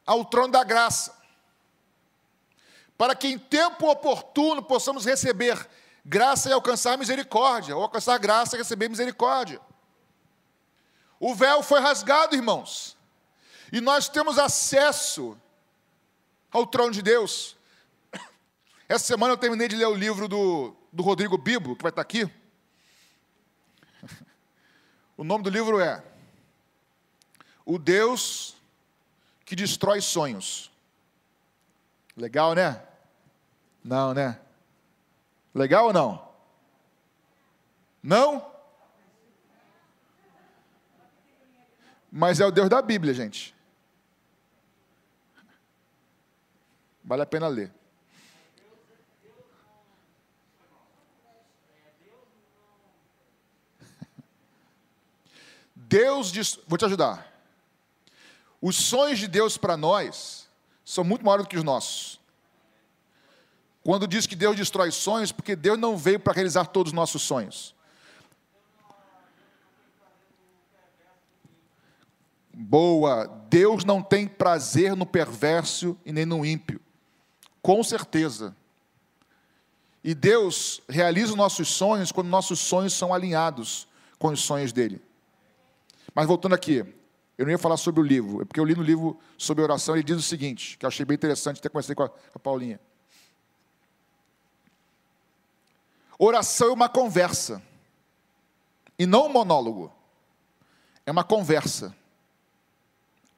ao 0.06 0.26
trono 0.26 0.52
da 0.52 0.64
graça, 0.64 1.16
para 2.98 3.16
que 3.16 3.28
em 3.28 3.38
tempo 3.38 3.90
oportuno 3.90 4.64
possamos 4.64 5.06
receber 5.06 5.68
graça 6.06 6.50
e 6.50 6.54
alcançar 6.54 6.98
misericórdia, 6.98 7.76
ou 7.76 7.84
alcançar 7.84 8.18
graça 8.18 8.56
e 8.56 8.60
receber 8.60 8.90
misericórdia. 8.90 9.60
O 11.20 11.36
véu 11.36 11.62
foi 11.62 11.80
rasgado, 11.80 12.36
irmãos, 12.36 12.98
e 13.72 13.82
nós 13.82 14.08
temos 14.08 14.40
acesso 14.40 15.38
ao 16.52 16.66
trono 16.66 16.92
de 16.92 17.02
Deus. 17.02 17.58
Essa 18.88 19.06
semana 19.06 19.34
eu 19.34 19.38
terminei 19.38 19.68
de 19.68 19.76
ler 19.76 19.88
o 19.88 19.96
livro 19.96 20.28
do, 20.28 20.76
do 20.92 21.04
Rodrigo 21.04 21.38
Bibo, 21.38 21.76
que 21.76 21.84
vai 21.84 21.92
estar 21.92 22.02
aqui. 22.02 22.30
O 25.18 25.24
nome 25.26 25.44
do 25.44 25.50
livro 25.50 25.82
é 25.82 26.02
O 27.66 27.78
Deus 27.78 28.56
que 29.44 29.54
Destrói 29.54 30.00
Sonhos. 30.00 30.72
Legal, 32.16 32.54
né? 32.54 32.82
Não, 33.84 34.14
né? 34.14 34.40
Legal 35.60 35.88
ou 35.88 35.94
não? 35.94 36.26
Não? 38.02 38.50
Mas 42.10 42.40
é 42.40 42.46
o 42.46 42.52
Deus 42.52 42.70
da 42.70 42.82
Bíblia, 42.82 43.14
gente. 43.14 43.54
Vale 47.04 47.24
a 47.24 47.26
pena 47.26 47.50
ler. 47.50 47.74
Deus 55.76 56.32
diz, 56.32 56.58
vou 56.66 56.78
te 56.78 56.86
ajudar. 56.86 57.30
Os 58.62 58.78
sonhos 58.78 59.20
de 59.20 59.28
Deus 59.28 59.58
para 59.58 59.76
nós 59.76 60.48
são 60.86 61.04
muito 61.04 61.26
maiores 61.26 61.46
do 61.46 61.50
que 61.50 61.58
os 61.58 61.66
nossos. 61.66 62.19
Quando 63.84 64.08
diz 64.08 64.28
que 64.28 64.36
Deus 64.36 64.56
destrói 64.56 64.92
sonhos, 64.92 65.32
porque 65.32 65.56
Deus 65.56 65.78
não 65.78 65.98
veio 65.98 66.20
para 66.20 66.34
realizar 66.34 66.66
todos 66.66 66.92
os 66.92 66.96
nossos 66.96 67.22
sonhos. 67.22 67.76
Boa, 72.54 73.26
Deus 73.50 73.86
não 73.86 74.02
tem 74.02 74.28
prazer 74.28 74.96
no 74.96 75.06
perverso 75.06 75.98
e 76.06 76.12
nem 76.12 76.26
no 76.26 76.46
ímpio. 76.46 76.82
Com 77.62 77.82
certeza. 77.84 78.56
E 80.04 80.14
Deus 80.14 80.82
realiza 80.88 81.32
os 81.32 81.38
nossos 81.38 81.70
sonhos 81.70 82.12
quando 82.12 82.28
nossos 82.28 82.60
sonhos 82.60 82.94
são 82.94 83.14
alinhados 83.14 83.88
com 84.18 84.28
os 84.28 84.42
sonhos 84.42 84.74
dele. 84.74 85.02
Mas 86.14 86.28
voltando 86.28 86.54
aqui, 86.54 86.86
eu 87.38 87.46
não 87.46 87.52
ia 87.52 87.58
falar 87.58 87.78
sobre 87.78 88.02
o 88.02 88.04
livro, 88.04 88.42
é 88.42 88.46
porque 88.46 88.60
eu 88.60 88.66
li 88.66 88.76
no 88.76 88.84
livro 88.84 89.18
sobre 89.38 89.64
oração, 89.64 89.96
ele 89.96 90.04
diz 90.04 90.18
o 90.18 90.22
seguinte, 90.22 90.78
que 90.78 90.86
eu 90.86 90.88
achei 90.90 91.06
bem 91.06 91.16
interessante, 91.16 91.60
até 91.60 91.70
a, 91.70 91.94
com 91.94 92.04
a 92.04 92.40
Paulinha. 92.40 92.80
Oração 96.22 96.68
é 96.68 96.74
uma 96.74 96.90
conversa, 96.90 97.64
e 98.98 99.06
não 99.06 99.28
um 99.28 99.30
monólogo, 99.30 99.90
é 101.06 101.12
uma 101.12 101.24
conversa. 101.24 101.96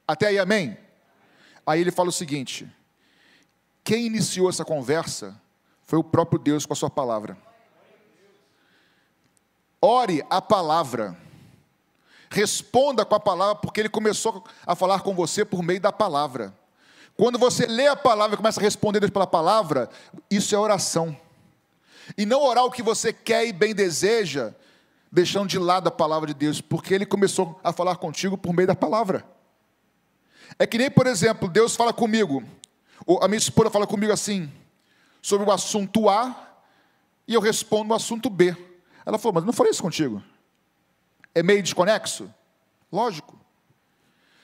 Até 0.08 0.26
aí, 0.26 0.40
amém? 0.40 0.76
Aí 1.64 1.80
ele 1.80 1.92
fala 1.92 2.10
o 2.10 2.12
seguinte: 2.12 2.68
quem 3.84 4.08
iniciou 4.08 4.50
essa 4.50 4.66
conversa 4.66 5.40
foi 5.84 6.00
o 6.00 6.04
próprio 6.04 6.40
Deus 6.40 6.66
com 6.66 6.74
a 6.74 6.76
sua 6.76 6.90
palavra. 6.90 7.38
Ore 9.80 10.26
a 10.28 10.42
palavra. 10.42 11.16
Responda 12.32 13.06
com 13.06 13.14
a 13.14 13.20
palavra, 13.20 13.56
porque 13.56 13.80
ele 13.80 13.90
começou 13.90 14.44
a 14.66 14.76
falar 14.76 15.02
com 15.02 15.14
você 15.14 15.46
por 15.46 15.62
meio 15.62 15.82
da 15.82 15.92
palavra. 15.92 16.58
Quando 17.16 17.38
você 17.38 17.68
lê 17.68 17.88
a 17.88 17.96
palavra 17.96 18.34
e 18.34 18.38
começa 18.38 18.60
a 18.60 18.64
responder 18.64 19.02
Deus 19.02 19.12
pela 19.12 19.28
palavra, 19.28 19.88
isso 20.30 20.56
é 20.56 20.58
oração. 20.58 21.16
E 22.18 22.26
não 22.26 22.42
orar 22.42 22.66
o 22.66 22.72
que 22.72 22.84
você 22.84 23.12
quer 23.14 23.46
e 23.46 23.54
bem 23.54 23.74
deseja, 23.74 24.54
deixando 25.12 25.48
de 25.48 25.60
lado 25.60 25.88
a 25.88 25.92
palavra 25.92 26.28
de 26.28 26.34
Deus, 26.34 26.62
porque 26.62 26.94
ele 26.94 27.06
começou 27.06 27.60
a 27.64 27.74
falar 27.74 27.96
contigo 27.98 28.38
por 28.38 28.54
meio 28.54 28.68
da 28.68 28.76
palavra. 28.76 29.26
É 30.58 30.66
que 30.66 30.78
nem, 30.78 30.90
por 30.90 31.08
exemplo, 31.08 31.50
Deus 31.50 31.76
fala 31.76 31.94
comigo, 31.94 32.44
ou 33.06 33.24
a 33.24 33.28
minha 33.28 33.38
esposa 33.38 33.70
fala 33.70 33.88
comigo 33.88 34.12
assim, 34.12 34.52
sobre 35.22 35.48
o 35.48 35.52
assunto 35.52 36.10
A, 36.10 36.50
e 37.28 37.34
eu 37.34 37.42
respondo 37.42 37.94
o 37.94 37.96
assunto 37.96 38.30
B. 38.30 38.56
Ela 39.06 39.18
falou, 39.18 39.36
mas 39.36 39.46
não 39.46 39.54
falei 39.54 39.72
isso 39.72 39.82
contigo. 39.82 40.22
É 41.34 41.42
meio 41.42 41.64
desconexo? 41.64 42.34
Lógico. 42.92 43.40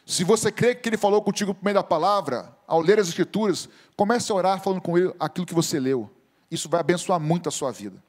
Se 0.06 0.24
você 0.24 0.52
crê 0.52 0.74
que 0.74 0.88
ele 0.88 0.98
falou 0.98 1.22
contigo 1.22 1.54
por 1.54 1.64
meio 1.64 1.76
da 1.76 1.84
palavra, 1.84 2.56
ao 2.66 2.80
ler 2.80 3.00
as 3.00 3.10
escrituras, 3.10 3.68
comece 3.96 4.32
a 4.32 4.36
orar 4.36 4.62
falando 4.62 4.82
com 4.82 4.98
ele 4.98 5.14
aquilo 5.20 5.46
que 5.46 5.54
você 5.54 5.80
leu. 5.80 6.10
Isso 6.50 6.70
vai 6.70 6.80
abençoar 6.80 7.20
muito 7.20 7.50
a 7.50 7.52
sua 7.52 7.72
vida. 7.72 8.02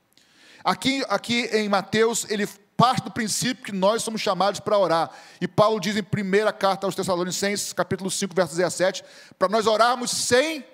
Aqui, 0.65 1.05
aqui 1.09 1.49
em 1.53 1.69
Mateus, 1.69 2.27
ele 2.29 2.47
parte 2.77 3.03
do 3.03 3.11
princípio 3.11 3.65
que 3.65 3.73
nós 3.73 4.03
somos 4.03 4.21
chamados 4.21 4.61
para 4.61 4.79
orar. 4.79 5.11
E 5.41 5.49
Paulo 5.49 5.81
diz 5.81 5.97
em 5.97 6.03
primeira 6.03 6.53
carta 6.53 6.87
aos 6.87 6.95
Tessalonicenses, 6.95 7.73
capítulo 7.73 8.11
5, 8.11 8.35
verso 8.35 8.55
17, 8.55 9.05
para 9.39 9.49
nós 9.49 9.67
orarmos 9.67 10.11
sem 10.11 10.65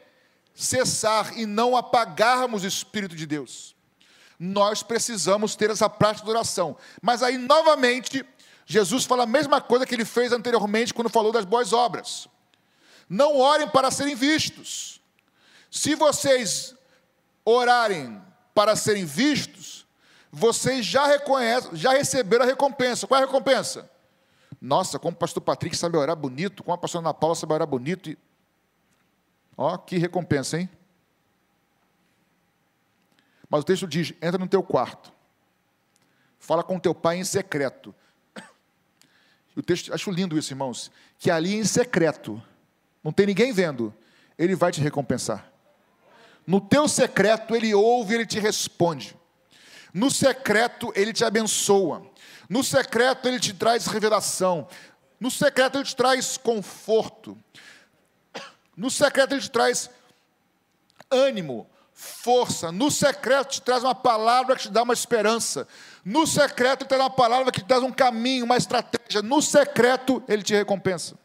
cessar 0.54 1.38
e 1.38 1.46
não 1.46 1.76
apagarmos 1.76 2.62
o 2.62 2.66
Espírito 2.66 3.16
de 3.16 3.26
Deus 3.26 3.74
nós 4.38 4.82
precisamos 4.82 5.54
ter 5.56 5.70
essa 5.70 5.88
prática 5.88 6.24
de 6.24 6.30
oração. 6.30 6.76
Mas 7.00 7.22
aí, 7.22 7.38
novamente, 7.38 8.24
Jesus 8.66 9.04
fala 9.04 9.24
a 9.24 9.26
mesma 9.26 9.60
coisa 9.60 9.86
que 9.86 9.94
ele 9.94 10.04
fez 10.04 10.32
anteriormente 10.32 10.92
quando 10.92 11.08
falou 11.08 11.32
das 11.32 11.44
boas 11.44 11.72
obras. 11.72 12.28
Não 13.08 13.38
orem 13.38 13.68
para 13.68 13.90
serem 13.90 14.14
vistos. 14.14 15.00
Se 15.70 15.94
vocês 15.94 16.74
orarem 17.44 18.22
para 18.54 18.76
serem 18.76 19.04
vistos, 19.04 19.86
vocês 20.30 20.84
já 20.84 21.06
reconhecem, 21.06 21.76
já 21.76 21.92
receberam 21.92 22.44
a 22.44 22.48
recompensa. 22.48 23.06
Qual 23.06 23.20
é 23.20 23.22
a 23.22 23.26
recompensa? 23.26 23.90
Nossa, 24.60 24.98
como 24.98 25.14
o 25.14 25.18
pastor 25.18 25.42
Patrick 25.42 25.76
sabe 25.76 25.96
orar 25.96 26.16
bonito, 26.16 26.62
como 26.62 26.74
a 26.74 26.78
pastora 26.78 27.04
Ana 27.04 27.14
Paula 27.14 27.34
sabe 27.34 27.52
orar 27.52 27.66
bonito. 27.66 28.16
Ó, 29.56 29.76
que 29.76 29.98
recompensa, 29.98 30.58
hein? 30.58 30.68
Mas 33.48 33.60
o 33.60 33.64
texto 33.64 33.86
diz: 33.86 34.12
entra 34.22 34.38
no 34.38 34.48
teu 34.48 34.62
quarto, 34.62 35.12
fala 36.38 36.64
com 36.64 36.78
teu 36.78 36.94
pai 36.94 37.18
em 37.18 37.24
secreto. 37.24 37.94
O 39.56 39.62
texto, 39.62 39.94
acho 39.94 40.10
lindo 40.10 40.36
isso, 40.36 40.52
irmãos, 40.52 40.90
que 41.16 41.30
ali 41.30 41.54
em 41.54 41.64
secreto, 41.64 42.42
não 43.04 43.12
tem 43.12 43.26
ninguém 43.26 43.52
vendo, 43.52 43.94
ele 44.36 44.56
vai 44.56 44.72
te 44.72 44.80
recompensar. 44.80 45.48
No 46.46 46.60
teu 46.60 46.88
secreto, 46.88 47.54
ele 47.54 47.74
ouve, 47.74 48.14
ele 48.14 48.26
te 48.26 48.38
responde. 48.38 49.16
No 49.92 50.10
secreto, 50.10 50.92
ele 50.94 51.12
te 51.12 51.24
abençoa. 51.24 52.04
No 52.48 52.62
secreto, 52.62 53.26
ele 53.26 53.40
te 53.40 53.54
traz 53.54 53.86
revelação. 53.86 54.68
No 55.18 55.30
secreto, 55.30 55.78
ele 55.78 55.84
te 55.84 55.96
traz 55.96 56.36
conforto. 56.36 57.38
No 58.76 58.90
secreto, 58.90 59.32
ele 59.32 59.40
te 59.40 59.50
traz 59.50 59.88
ânimo 61.10 61.68
força. 61.94 62.72
No 62.72 62.90
secreto 62.90 63.52
te 63.52 63.62
traz 63.62 63.84
uma 63.84 63.94
palavra 63.94 64.56
que 64.56 64.62
te 64.62 64.70
dá 64.70 64.82
uma 64.82 64.92
esperança. 64.92 65.66
No 66.04 66.26
secreto 66.26 66.84
te 66.84 66.88
traz 66.88 67.00
uma 67.00 67.10
palavra 67.10 67.52
que 67.52 67.60
te 67.60 67.66
dá 67.66 67.78
um 67.78 67.92
caminho, 67.92 68.44
uma 68.44 68.56
estratégia. 68.56 69.22
No 69.22 69.40
secreto 69.40 70.22
ele 70.28 70.42
te 70.42 70.52
recompensa. 70.52 71.16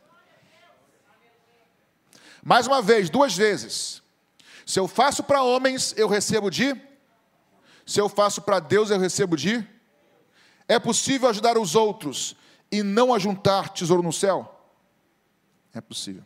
Mais 2.44 2.68
uma 2.68 2.82
vez, 2.82 3.10
duas 3.10 3.36
vezes. 3.36 4.02
Se 4.70 4.80
eu 4.80 4.88
faço 4.88 5.24
para 5.24 5.42
homens, 5.42 5.96
eu 5.98 6.08
recebo 6.08 6.52
de. 6.52 6.80
Se 7.88 8.00
eu 8.00 8.08
faço 8.08 8.40
para 8.40 8.60
Deus, 8.60 8.92
eu 8.92 9.00
recebo 9.00 9.36
de. 9.36 9.68
É 10.68 10.78
possível 10.78 11.28
ajudar 11.28 11.58
os 11.58 11.74
outros 11.74 12.36
e 12.72 12.84
não 12.84 13.12
ajuntar 13.12 13.70
tesouro 13.70 14.04
no 14.04 14.14
céu? 14.14 14.64
É 15.74 15.82
possível. 15.82 16.24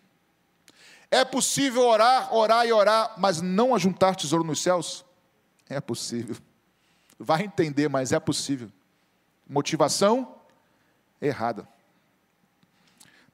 É 1.09 1.23
possível 1.23 1.83
orar, 1.83 2.35
orar 2.35 2.65
e 2.67 2.73
orar, 2.73 3.13
mas 3.17 3.39
não 3.39 3.73
ajuntar 3.73 4.13
tesouro 4.13 4.43
nos 4.43 4.61
céus? 4.61 5.05
É 5.69 5.79
possível. 5.79 6.35
Vai 7.17 7.43
entender, 7.43 7.87
mas 7.87 8.11
é 8.11 8.19
possível. 8.19 8.69
Motivação 9.47 10.35
errada. 11.21 11.65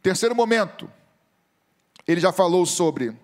Terceiro 0.04 0.36
momento, 0.36 0.88
ele 2.06 2.22
já 2.22 2.32
falou 2.32 2.64
sobre 2.68 3.18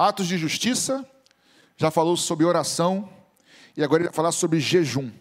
atos 0.00 0.26
de 0.26 0.38
justiça, 0.38 1.06
já 1.76 1.90
falou 1.90 2.16
sobre 2.16 2.46
oração, 2.46 3.12
e 3.76 3.84
agora 3.84 4.02
ele 4.02 4.08
vai 4.08 4.14
falar 4.14 4.32
sobre 4.32 4.58
jejum. 4.58 5.12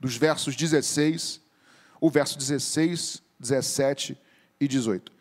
Dos 0.00 0.16
versos 0.16 0.56
16, 0.56 1.40
o 2.00 2.10
verso 2.10 2.36
16, 2.36 3.22
17 3.38 4.18
e 4.58 4.66
18. 4.66 5.12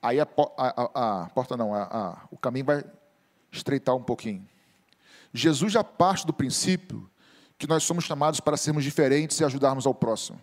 Aí 0.00 0.20
a, 0.20 0.28
a, 0.56 1.22
a 1.22 1.30
porta 1.30 1.56
não, 1.56 1.74
a, 1.74 2.28
o 2.30 2.36
caminho 2.36 2.66
vai 2.66 2.84
estreitar 3.50 3.96
um 3.96 4.02
pouquinho. 4.02 4.46
Jesus 5.32 5.72
já 5.72 5.82
parte 5.82 6.24
do 6.26 6.32
princípio 6.32 7.10
que 7.58 7.66
nós 7.66 7.82
somos 7.82 8.04
chamados 8.04 8.38
para 8.38 8.56
sermos 8.56 8.84
diferentes 8.84 9.40
e 9.40 9.44
ajudarmos 9.44 9.84
ao 9.84 9.94
próximo. 9.94 10.40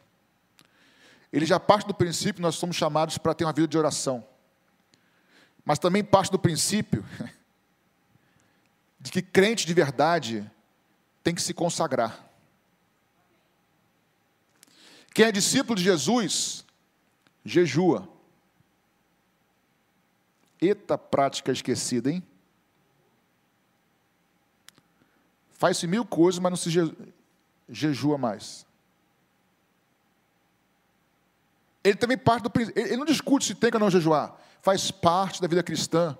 Ele 1.32 1.46
já 1.46 1.60
parte 1.60 1.88
do 1.88 1.94
princípio 1.94 2.36
que 2.36 2.42
nós 2.42 2.56
somos 2.56 2.76
chamados 2.76 3.18
para 3.18 3.34
ter 3.34 3.46
uma 3.46 3.54
vida 3.54 3.68
de 3.70 3.78
oração. 3.78 4.31
Mas 5.64 5.80
também 5.80 6.04
parte 6.04 6.32
do 6.32 6.40
princípio 6.40 7.06
de 9.00 9.12
que 9.12 9.22
crente 9.22 9.66
de 9.66 9.74
verdade 9.74 10.50
tem 11.24 11.34
que 11.34 11.42
se 11.42 11.54
consagrar. 11.54 12.28
Quem 15.14 15.26
é 15.26 15.32
discípulo 15.32 15.78
de 15.78 15.84
Jesus, 15.84 16.66
jejua. 17.44 18.08
Eita 20.60 20.98
prática 20.98 21.52
esquecida, 21.52 22.12
hein? 22.12 22.24
Faz-se 25.52 25.86
mil 25.86 26.06
coisas, 26.06 26.40
mas 26.40 26.52
não 26.52 26.58
se 26.58 26.70
je, 26.72 26.82
jejua 27.70 28.18
mais. 28.18 28.66
Ele 31.84 31.96
também 31.96 32.18
parte 32.18 32.44
do 32.44 32.52
Ele 32.76 32.98
não 32.98 33.06
discute 33.06 33.46
se 33.46 33.56
tem 33.56 33.72
ou 33.74 33.80
não 33.80 33.90
jejuar. 33.90 34.36
Faz 34.62 34.92
parte 34.92 35.42
da 35.42 35.48
vida 35.48 35.64
cristã 35.64 36.18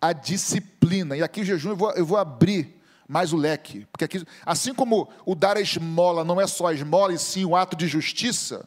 a 0.00 0.12
disciplina. 0.12 1.16
E 1.16 1.22
aqui 1.22 1.44
jejum 1.44 1.70
eu 1.70 1.76
vou, 1.76 1.90
eu 1.92 2.06
vou 2.06 2.18
abrir 2.18 2.80
mais 3.08 3.32
o 3.32 3.36
leque. 3.36 3.86
Porque 3.90 4.04
aqui, 4.04 4.24
assim 4.44 4.72
como 4.72 5.08
o 5.24 5.34
dar 5.34 5.56
a 5.56 5.60
esmola 5.60 6.24
não 6.24 6.40
é 6.40 6.46
só 6.46 6.66
a 6.68 6.74
esmola, 6.74 7.12
e 7.12 7.18
sim 7.18 7.44
o 7.44 7.56
ato 7.56 7.76
de 7.76 7.88
justiça, 7.88 8.66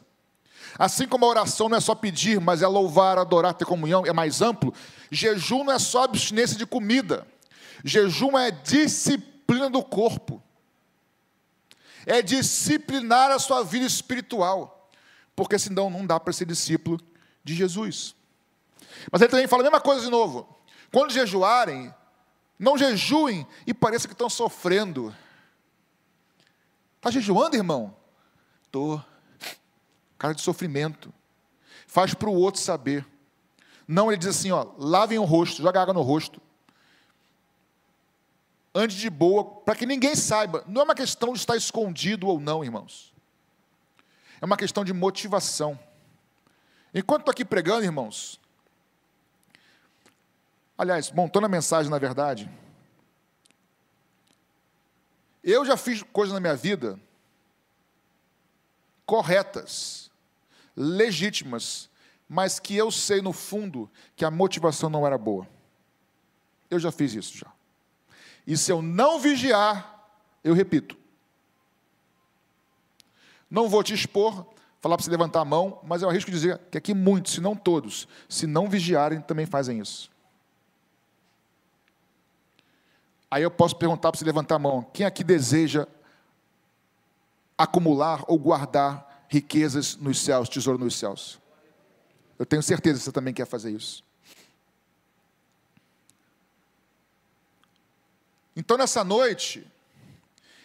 Assim 0.78 1.06
como 1.06 1.24
a 1.24 1.28
oração 1.28 1.68
não 1.68 1.76
é 1.76 1.80
só 1.80 1.94
pedir, 1.94 2.40
mas 2.40 2.62
é 2.62 2.66
louvar, 2.66 3.18
adorar, 3.18 3.54
ter 3.54 3.64
comunhão, 3.64 4.04
é 4.06 4.12
mais 4.12 4.40
amplo. 4.40 4.72
Jejum 5.10 5.64
não 5.64 5.72
é 5.72 5.78
só 5.78 6.04
abstinência 6.04 6.56
de 6.56 6.66
comida. 6.66 7.26
Jejum 7.84 8.38
é 8.38 8.50
disciplina 8.50 9.68
do 9.68 9.82
corpo. 9.82 10.42
É 12.06 12.22
disciplinar 12.22 13.30
a 13.30 13.38
sua 13.38 13.62
vida 13.62 13.84
espiritual. 13.84 14.79
Porque 15.34 15.58
senão 15.58 15.88
não 15.90 16.06
dá 16.06 16.18
para 16.18 16.32
ser 16.32 16.44
discípulo 16.44 16.98
de 17.42 17.54
Jesus. 17.54 18.14
Mas 19.10 19.20
ele 19.22 19.30
também 19.30 19.46
fala 19.46 19.62
a 19.62 19.64
mesma 19.64 19.80
coisa 19.80 20.02
de 20.04 20.10
novo. 20.10 20.58
Quando 20.92 21.12
jejuarem, 21.12 21.94
não 22.58 22.76
jejuem 22.76 23.46
e 23.66 23.72
pareça 23.72 24.06
que 24.06 24.14
estão 24.14 24.28
sofrendo. 24.28 25.14
Está 26.96 27.10
jejuando, 27.10 27.56
irmão? 27.56 27.96
Estou 28.64 29.02
cara 30.20 30.34
de 30.34 30.42
sofrimento. 30.42 31.12
Faz 31.86 32.12
para 32.12 32.28
o 32.28 32.34
outro 32.34 32.60
saber. 32.60 33.06
Não, 33.88 34.12
ele 34.12 34.18
diz 34.18 34.28
assim: 34.28 34.52
ó, 34.52 34.66
lavem 34.76 35.18
o 35.18 35.24
rosto, 35.24 35.62
joga 35.62 35.80
água 35.80 35.94
no 35.94 36.02
rosto. 36.02 36.40
Ande 38.72 38.96
de 38.96 39.10
boa, 39.10 39.44
para 39.44 39.74
que 39.74 39.86
ninguém 39.86 40.14
saiba. 40.14 40.62
Não 40.68 40.82
é 40.82 40.84
uma 40.84 40.94
questão 40.94 41.32
de 41.32 41.40
estar 41.40 41.56
escondido 41.56 42.28
ou 42.28 42.38
não, 42.38 42.62
irmãos. 42.62 43.12
É 44.40 44.44
uma 44.44 44.56
questão 44.56 44.84
de 44.84 44.92
motivação. 44.92 45.78
Enquanto 46.94 47.20
estou 47.20 47.32
aqui 47.32 47.44
pregando, 47.44 47.84
irmãos, 47.84 48.40
aliás, 50.76 51.10
montando 51.12 51.46
a 51.46 51.48
mensagem, 51.48 51.90
na 51.90 51.98
verdade, 51.98 52.50
Eu 55.42 55.64
já 55.64 55.76
fiz 55.76 56.02
coisas 56.02 56.34
na 56.34 56.40
minha 56.40 56.54
vida 56.54 57.00
corretas, 59.06 60.08
legítimas, 60.76 61.90
mas 62.28 62.60
que 62.60 62.76
eu 62.76 62.92
sei 62.92 63.20
no 63.20 63.32
fundo 63.32 63.90
que 64.14 64.24
a 64.24 64.30
motivação 64.30 64.88
não 64.88 65.04
era 65.04 65.18
boa. 65.18 65.48
Eu 66.70 66.78
já 66.78 66.92
fiz 66.92 67.14
isso 67.14 67.36
já. 67.36 67.50
E 68.46 68.56
se 68.56 68.70
eu 68.70 68.80
não 68.80 69.18
vigiar, 69.18 70.08
eu 70.44 70.54
repito. 70.54 70.96
Não 73.50 73.68
vou 73.68 73.82
te 73.82 73.92
expor, 73.92 74.46
falar 74.80 74.96
para 74.96 75.04
você 75.04 75.10
levantar 75.10 75.40
a 75.40 75.44
mão, 75.44 75.80
mas 75.82 76.02
eu 76.02 76.08
arrisco 76.08 76.30
dizer 76.30 76.58
que 76.70 76.78
aqui 76.78 76.94
muitos, 76.94 77.32
se 77.32 77.40
não 77.40 77.56
todos, 77.56 78.06
se 78.28 78.46
não 78.46 78.68
vigiarem, 78.68 79.20
também 79.20 79.44
fazem 79.44 79.80
isso. 79.80 80.10
Aí 83.30 83.42
eu 83.42 83.50
posso 83.50 83.76
perguntar 83.76 84.10
para 84.10 84.18
você 84.18 84.24
levantar 84.24 84.56
a 84.56 84.58
mão: 84.58 84.82
quem 84.92 85.04
aqui 85.06 85.22
deseja 85.22 85.86
acumular 87.56 88.24
ou 88.26 88.38
guardar 88.38 89.26
riquezas 89.28 89.96
nos 89.96 90.20
céus, 90.20 90.48
tesouro 90.48 90.78
nos 90.78 90.96
céus? 90.96 91.38
Eu 92.38 92.46
tenho 92.46 92.62
certeza 92.62 92.98
que 92.98 93.04
você 93.04 93.12
também 93.12 93.34
quer 93.34 93.46
fazer 93.46 93.70
isso. 93.70 94.02
Então, 98.56 98.76
nessa 98.76 99.04
noite, 99.04 99.66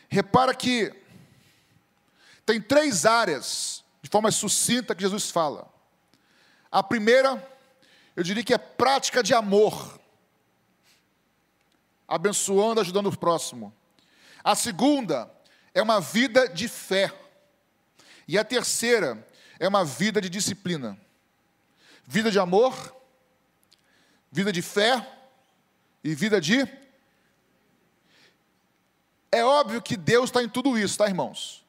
repara 0.10 0.56
que 0.56 0.94
tem 2.46 2.62
três 2.62 3.06
áreas, 3.06 3.84
de 4.02 4.10
forma 4.10 4.32
sucinta, 4.32 4.94
que 4.94 5.02
Jesus 5.02 5.32
fala. 5.32 5.68
A 6.72 6.84
primeira, 6.84 7.44
eu 8.16 8.24
diria 8.24 8.44
que 8.44 8.54
é 8.54 8.58
prática 8.58 9.24
de 9.24 9.34
amor, 9.34 10.00
abençoando, 12.08 12.82
ajudando 12.82 13.08
o 13.08 13.18
próximo. 13.18 13.74
A 14.44 14.56
segunda 14.56 15.32
é 15.74 15.82
uma 15.82 16.00
vida 16.00 16.48
de 16.48 16.68
fé. 16.68 17.12
E 18.28 18.38
a 18.38 18.44
terceira 18.44 19.28
é 19.60 19.68
uma 19.68 19.84
vida 19.84 20.22
de 20.22 20.30
disciplina. 20.30 20.98
Vida 22.06 22.30
de 22.30 22.38
amor, 22.38 22.96
vida 24.32 24.52
de 24.52 24.62
fé 24.62 25.06
e 26.04 26.14
vida 26.14 26.40
de 26.40 26.68
é 29.36 29.44
óbvio 29.44 29.82
que 29.82 29.98
Deus 29.98 30.30
está 30.30 30.42
em 30.42 30.48
tudo 30.48 30.78
isso, 30.78 30.98
tá, 30.98 31.08
irmãos? 31.08 31.65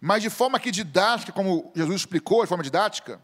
Mas 0.00 0.22
de 0.22 0.30
forma 0.30 0.60
que 0.60 0.70
didática, 0.70 1.32
como 1.32 1.72
Jesus 1.74 2.02
explicou, 2.02 2.42
de 2.42 2.48
forma 2.48 2.62
didática, 2.62 3.20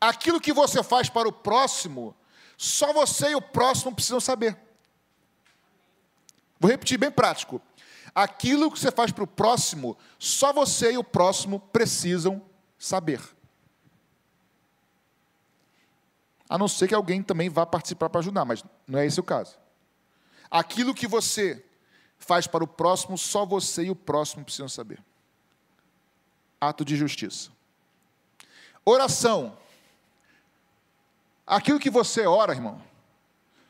aquilo 0.00 0.40
que 0.40 0.52
você 0.52 0.82
faz 0.82 1.08
para 1.08 1.28
o 1.28 1.32
próximo, 1.32 2.16
só 2.56 2.92
você 2.92 3.30
e 3.30 3.34
o 3.34 3.42
próximo 3.42 3.94
precisam 3.94 4.20
saber. 4.20 4.56
Vou 6.58 6.70
repetir 6.70 6.98
bem 6.98 7.10
prático. 7.10 7.60
Aquilo 8.14 8.70
que 8.70 8.78
você 8.78 8.90
faz 8.90 9.12
para 9.12 9.24
o 9.24 9.26
próximo, 9.26 9.98
só 10.18 10.52
você 10.52 10.92
e 10.92 10.98
o 10.98 11.04
próximo 11.04 11.60
precisam 11.60 12.40
saber. 12.78 13.20
A 16.48 16.56
não 16.56 16.68
ser 16.68 16.88
que 16.88 16.94
alguém 16.94 17.22
também 17.22 17.50
vá 17.50 17.66
participar 17.66 18.08
para 18.08 18.20
ajudar, 18.20 18.44
mas 18.44 18.64
não 18.86 18.98
é 18.98 19.06
esse 19.06 19.18
o 19.18 19.24
caso. 19.24 19.58
Aquilo 20.50 20.94
que 20.94 21.06
você 21.06 21.64
faz 22.18 22.46
para 22.46 22.64
o 22.64 22.66
próximo, 22.66 23.18
só 23.18 23.44
você 23.44 23.84
e 23.84 23.90
o 23.90 23.96
próximo 23.96 24.44
precisam 24.44 24.68
saber. 24.68 25.02
Ato 26.60 26.84
de 26.84 26.96
justiça. 26.96 27.50
Oração. 28.84 29.56
Aquilo 31.46 31.78
que 31.78 31.90
você 31.90 32.26
ora, 32.26 32.52
irmão, 32.52 32.80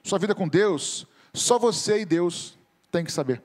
sua 0.03 0.19
vida 0.19 0.35
com 0.35 0.49
Deus, 0.49 1.07
só 1.33 1.59
você 1.59 2.01
e 2.01 2.05
Deus 2.05 2.57
tem 2.91 3.05
que 3.05 3.13
saber. 3.13 3.43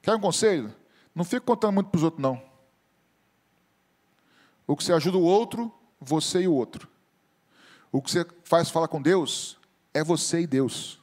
Quer 0.00 0.14
um 0.14 0.20
conselho? 0.20 0.72
Não 1.14 1.24
fique 1.24 1.46
contando 1.46 1.74
muito 1.74 1.90
para 1.90 1.98
os 1.98 2.04
outros, 2.04 2.22
não. 2.22 2.40
O 4.66 4.76
que 4.76 4.84
você 4.84 4.92
ajuda 4.92 5.18
o 5.18 5.22
outro, 5.22 5.72
você 6.00 6.42
e 6.42 6.48
o 6.48 6.52
outro. 6.52 6.88
O 7.90 8.02
que 8.02 8.10
você 8.10 8.26
faz 8.44 8.70
falar 8.70 8.88
com 8.88 9.00
Deus, 9.00 9.58
é 9.92 10.02
você 10.02 10.40
e 10.40 10.46
Deus. 10.46 11.00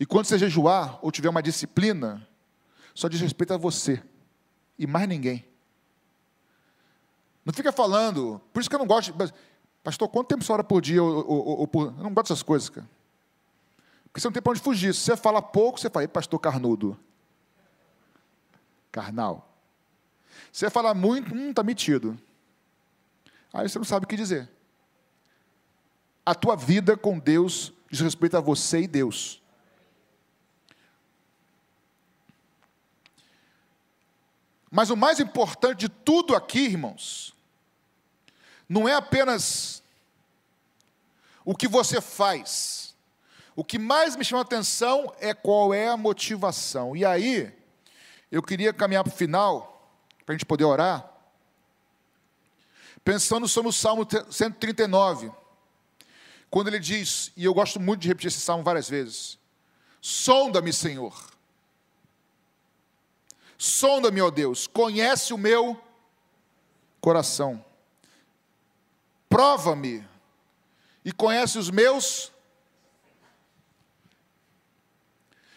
E 0.00 0.06
quando 0.06 0.24
você 0.24 0.38
jejuar 0.38 0.98
ou 1.02 1.12
tiver 1.12 1.28
uma 1.28 1.42
disciplina, 1.42 2.26
só 2.94 3.06
diz 3.06 3.20
respeito 3.20 3.52
a 3.52 3.58
você 3.58 4.02
e 4.78 4.86
mais 4.86 5.06
ninguém. 5.06 5.44
Não 7.44 7.52
fica 7.52 7.70
falando, 7.70 8.40
por 8.50 8.60
isso 8.60 8.70
que 8.70 8.74
eu 8.74 8.78
não 8.78 8.86
gosto. 8.86 9.14
Pastor, 9.84 10.08
quanto 10.08 10.28
tempo 10.28 10.42
você 10.42 10.52
ora 10.52 10.64
por 10.64 10.80
dia? 10.80 11.02
Ou, 11.02 11.26
ou, 11.26 11.58
ou 11.60 11.68
por, 11.68 11.88
eu 11.88 12.02
não 12.02 12.14
gosto 12.14 12.28
dessas 12.28 12.42
coisas, 12.42 12.70
cara. 12.70 12.88
Porque 14.04 14.20
você 14.20 14.26
não 14.26 14.32
tem 14.32 14.42
para 14.42 14.52
onde 14.52 14.60
fugir. 14.60 14.94
Se 14.94 15.02
você 15.02 15.16
fala 15.18 15.42
pouco, 15.42 15.78
você 15.78 15.90
fala, 15.90 16.08
pastor 16.08 16.40
carnudo. 16.40 16.98
Carnal. 18.90 19.54
Se 20.50 20.60
você 20.60 20.70
fala 20.70 20.94
muito, 20.94 21.34
hum, 21.34 21.50
está 21.50 21.62
metido. 21.62 22.18
Aí 23.52 23.68
você 23.68 23.78
não 23.78 23.84
sabe 23.84 24.04
o 24.04 24.08
que 24.08 24.16
dizer. 24.16 24.50
A 26.24 26.34
tua 26.34 26.56
vida 26.56 26.96
com 26.96 27.18
Deus 27.18 27.72
diz 27.90 28.00
respeito 28.00 28.36
a 28.36 28.40
você 28.40 28.82
e 28.82 28.88
Deus. 28.88 29.42
Mas 34.70 34.88
o 34.88 34.96
mais 34.96 35.18
importante 35.18 35.80
de 35.80 35.88
tudo 35.88 36.36
aqui, 36.36 36.60
irmãos, 36.60 37.34
não 38.68 38.88
é 38.88 38.94
apenas 38.94 39.82
o 41.44 41.56
que 41.56 41.66
você 41.66 42.00
faz. 42.00 42.94
O 43.56 43.64
que 43.64 43.78
mais 43.78 44.14
me 44.14 44.24
chama 44.24 44.42
a 44.42 44.44
atenção 44.44 45.12
é 45.18 45.34
qual 45.34 45.74
é 45.74 45.88
a 45.88 45.96
motivação. 45.96 46.94
E 46.94 47.04
aí, 47.04 47.52
eu 48.30 48.42
queria 48.42 48.72
caminhar 48.72 49.02
para 49.02 49.12
o 49.12 49.16
final, 49.16 49.92
para 50.24 50.34
a 50.34 50.36
gente 50.36 50.46
poder 50.46 50.64
orar, 50.64 51.10
pensando 53.04 53.48
sobre 53.48 53.70
o 53.70 53.72
Salmo 53.72 54.06
139, 54.30 55.32
quando 56.48 56.68
ele 56.68 56.78
diz, 56.78 57.32
e 57.36 57.44
eu 57.44 57.52
gosto 57.52 57.80
muito 57.80 58.02
de 58.02 58.08
repetir 58.08 58.28
esse 58.28 58.40
salmo 58.40 58.62
várias 58.62 58.88
vezes: 58.88 59.36
Sonda-me, 60.00 60.72
Senhor 60.72 61.29
Sonda-me, 63.62 64.22
ó 64.22 64.30
Deus, 64.30 64.66
conhece 64.66 65.34
o 65.34 65.36
meu 65.36 65.78
coração. 66.98 67.62
Prova-me 69.28 70.02
e 71.04 71.12
conhece 71.12 71.58
os 71.58 71.68
meus. 71.68 72.32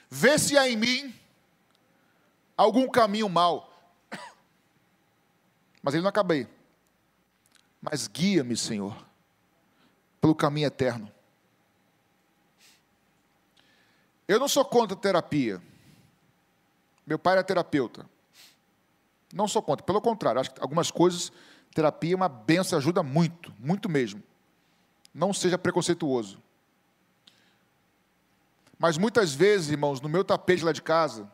Vê 0.10 0.38
se 0.38 0.58
há 0.58 0.68
em 0.68 0.76
mim 0.76 1.18
algum 2.58 2.90
caminho 2.90 3.30
mau. 3.30 3.74
Mas 5.82 5.94
ele 5.94 6.04
não 6.04 6.10
acabei. 6.10 6.46
Mas 7.82 8.06
guia-me, 8.10 8.58
Senhor, 8.58 9.02
pelo 10.20 10.36
caminho 10.36 10.68
eterno. 10.68 11.10
Eu 14.28 14.42
não 14.42 14.50
sou 14.50 14.66
contra 14.66 14.94
terapia. 14.94 15.62
Meu 17.06 17.20
pai 17.20 17.34
era 17.34 17.44
terapeuta. 17.44 18.10
Não 19.34 19.48
sou 19.48 19.62
contra, 19.62 19.86
pelo 19.86 20.00
contrário, 20.00 20.40
acho 20.40 20.52
que 20.52 20.62
algumas 20.62 20.92
coisas, 20.92 21.32
terapia 21.74 22.14
é 22.14 22.16
uma 22.16 22.30
benção, 22.30 22.78
ajuda 22.78 23.02
muito, 23.02 23.54
muito 23.60 23.90
mesmo. 23.90 24.22
Não 25.14 25.34
seja 25.34 25.58
preconceituoso. 25.58 26.42
Mas 28.78 28.98
muitas 28.98 29.34
vezes, 29.34 29.72
irmãos, 29.72 30.02
no 30.02 30.10
meu 30.10 30.24
tapete 30.24 30.64
lá 30.64 30.72
de 30.72 30.82
casa, 30.82 31.32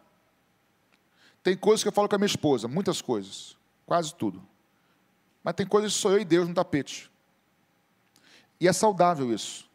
tem 1.43 1.57
coisas 1.57 1.83
que 1.83 1.87
eu 1.87 1.93
falo 1.93 2.07
com 2.07 2.15
a 2.15 2.17
minha 2.17 2.25
esposa, 2.25 2.67
muitas 2.67 3.01
coisas, 3.01 3.57
quase 3.85 4.13
tudo. 4.13 4.41
Mas 5.43 5.55
tem 5.55 5.65
coisas 5.65 5.93
que 5.93 5.99
sou 5.99 6.11
eu 6.11 6.19
e 6.19 6.25
Deus 6.25 6.47
no 6.47 6.53
tapete. 6.53 7.09
E 8.59 8.67
é 8.67 8.73
saudável 8.73 9.33
isso. 9.33 9.69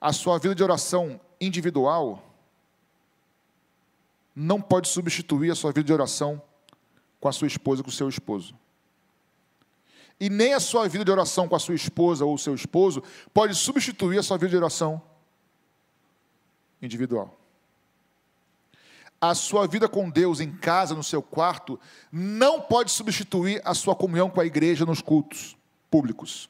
A 0.00 0.12
sua 0.12 0.38
vida 0.38 0.54
de 0.54 0.62
oração 0.62 1.20
individual 1.40 2.22
não 4.38 4.60
pode 4.60 4.88
substituir 4.88 5.50
a 5.50 5.54
sua 5.54 5.72
vida 5.72 5.86
de 5.86 5.92
oração 5.92 6.40
com 7.20 7.28
a 7.28 7.32
sua 7.32 7.48
esposa, 7.48 7.82
com 7.82 7.88
o 7.88 7.92
seu 7.92 8.08
esposo. 8.08 8.54
E 10.20 10.30
nem 10.30 10.54
a 10.54 10.60
sua 10.60 10.88
vida 10.88 11.04
de 11.04 11.10
oração 11.10 11.48
com 11.48 11.56
a 11.56 11.58
sua 11.58 11.74
esposa 11.74 12.24
ou 12.24 12.34
o 12.34 12.38
seu 12.38 12.54
esposo 12.54 13.02
pode 13.34 13.54
substituir 13.54 14.18
a 14.18 14.22
sua 14.22 14.38
vida 14.38 14.50
de 14.50 14.56
oração 14.56 15.02
individual. 16.80 17.36
A 19.20 19.34
sua 19.34 19.66
vida 19.66 19.88
com 19.88 20.08
Deus 20.08 20.38
em 20.38 20.52
casa, 20.52 20.94
no 20.94 21.02
seu 21.02 21.20
quarto, 21.20 21.78
não 22.12 22.60
pode 22.60 22.92
substituir 22.92 23.60
a 23.64 23.74
sua 23.74 23.96
comunhão 23.96 24.30
com 24.30 24.40
a 24.40 24.46
igreja 24.46 24.86
nos 24.86 25.02
cultos 25.02 25.56
públicos. 25.90 26.48